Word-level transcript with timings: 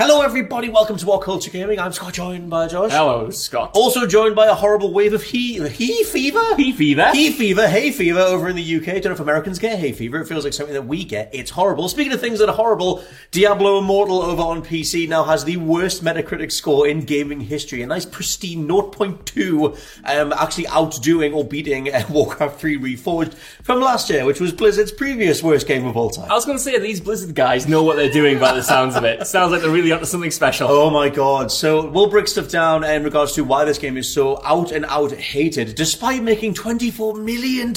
Hello, 0.00 0.20
everybody. 0.22 0.68
Welcome 0.68 0.96
to 0.96 1.06
What 1.06 1.22
Culture 1.22 1.50
Gaming. 1.50 1.80
I'm 1.80 1.92
Scott, 1.92 2.12
joined 2.12 2.48
by 2.48 2.68
Josh. 2.68 2.92
Hello, 2.92 3.30
Scott. 3.30 3.72
Also 3.74 4.06
joined 4.06 4.36
by 4.36 4.46
a 4.46 4.54
horrible 4.54 4.92
wave 4.92 5.12
of 5.12 5.24
he 5.24 5.54
he 5.70 6.04
fever. 6.04 6.54
He 6.54 6.70
fever. 6.70 7.10
He 7.12 7.32
fever. 7.32 7.66
Hay 7.66 7.90
fever 7.90 8.20
over 8.20 8.48
in 8.48 8.54
the 8.54 8.76
UK. 8.76 8.84
Don't 8.84 9.06
know 9.06 9.10
if 9.10 9.18
Americans 9.18 9.58
get 9.58 9.76
hay 9.76 9.90
fever. 9.90 10.20
It 10.20 10.28
feels 10.28 10.44
like 10.44 10.52
something 10.52 10.74
that 10.74 10.86
we 10.86 11.02
get. 11.02 11.30
It's 11.34 11.50
horrible. 11.50 11.88
Speaking 11.88 12.12
of 12.12 12.20
things 12.20 12.38
that 12.38 12.48
are 12.48 12.54
horrible, 12.54 13.02
Diablo 13.32 13.80
Immortal 13.80 14.22
over 14.22 14.40
on 14.40 14.62
PC 14.62 15.08
now 15.08 15.24
has 15.24 15.44
the 15.44 15.56
worst 15.56 16.04
Metacritic 16.04 16.52
score 16.52 16.86
in 16.86 17.00
gaming 17.00 17.40
history. 17.40 17.82
A 17.82 17.86
nice 17.88 18.06
pristine 18.06 18.68
0.2, 18.68 19.76
um, 20.04 20.32
actually 20.32 20.68
outdoing 20.68 21.32
or 21.32 21.42
beating 21.42 21.92
uh, 21.92 22.04
Warcraft 22.08 22.60
3 22.60 22.78
Reforged 22.78 23.34
from 23.64 23.80
last 23.80 24.08
year, 24.10 24.24
which 24.24 24.38
was 24.38 24.52
Blizzard's 24.52 24.92
previous 24.92 25.42
worst 25.42 25.66
game 25.66 25.86
of 25.86 25.96
all 25.96 26.10
time. 26.10 26.30
I 26.30 26.34
was 26.34 26.44
going 26.44 26.56
to 26.56 26.62
say 26.62 26.78
these 26.78 27.00
Blizzard 27.00 27.34
guys 27.34 27.66
know 27.66 27.82
what 27.82 27.96
they're 27.96 28.12
doing 28.12 28.38
by 28.38 28.54
the 28.54 28.62
sounds 28.62 28.94
of 28.94 29.02
it. 29.02 29.26
Sounds 29.26 29.50
like 29.50 29.60
they're 29.60 29.68
really 29.72 29.87
up 29.92 30.00
to 30.00 30.06
something 30.06 30.30
special. 30.30 30.68
Oh 30.68 30.90
my 30.90 31.08
god. 31.08 31.50
So 31.50 31.88
we'll 31.88 32.08
break 32.08 32.28
stuff 32.28 32.48
down 32.48 32.84
in 32.84 33.04
regards 33.04 33.32
to 33.34 33.44
why 33.44 33.64
this 33.64 33.78
game 33.78 33.96
is 33.96 34.12
so 34.12 34.40
out 34.44 34.72
and 34.72 34.84
out 34.86 35.12
hated, 35.12 35.74
despite 35.74 36.22
making 36.22 36.54
$24 36.54 37.22
million 37.22 37.74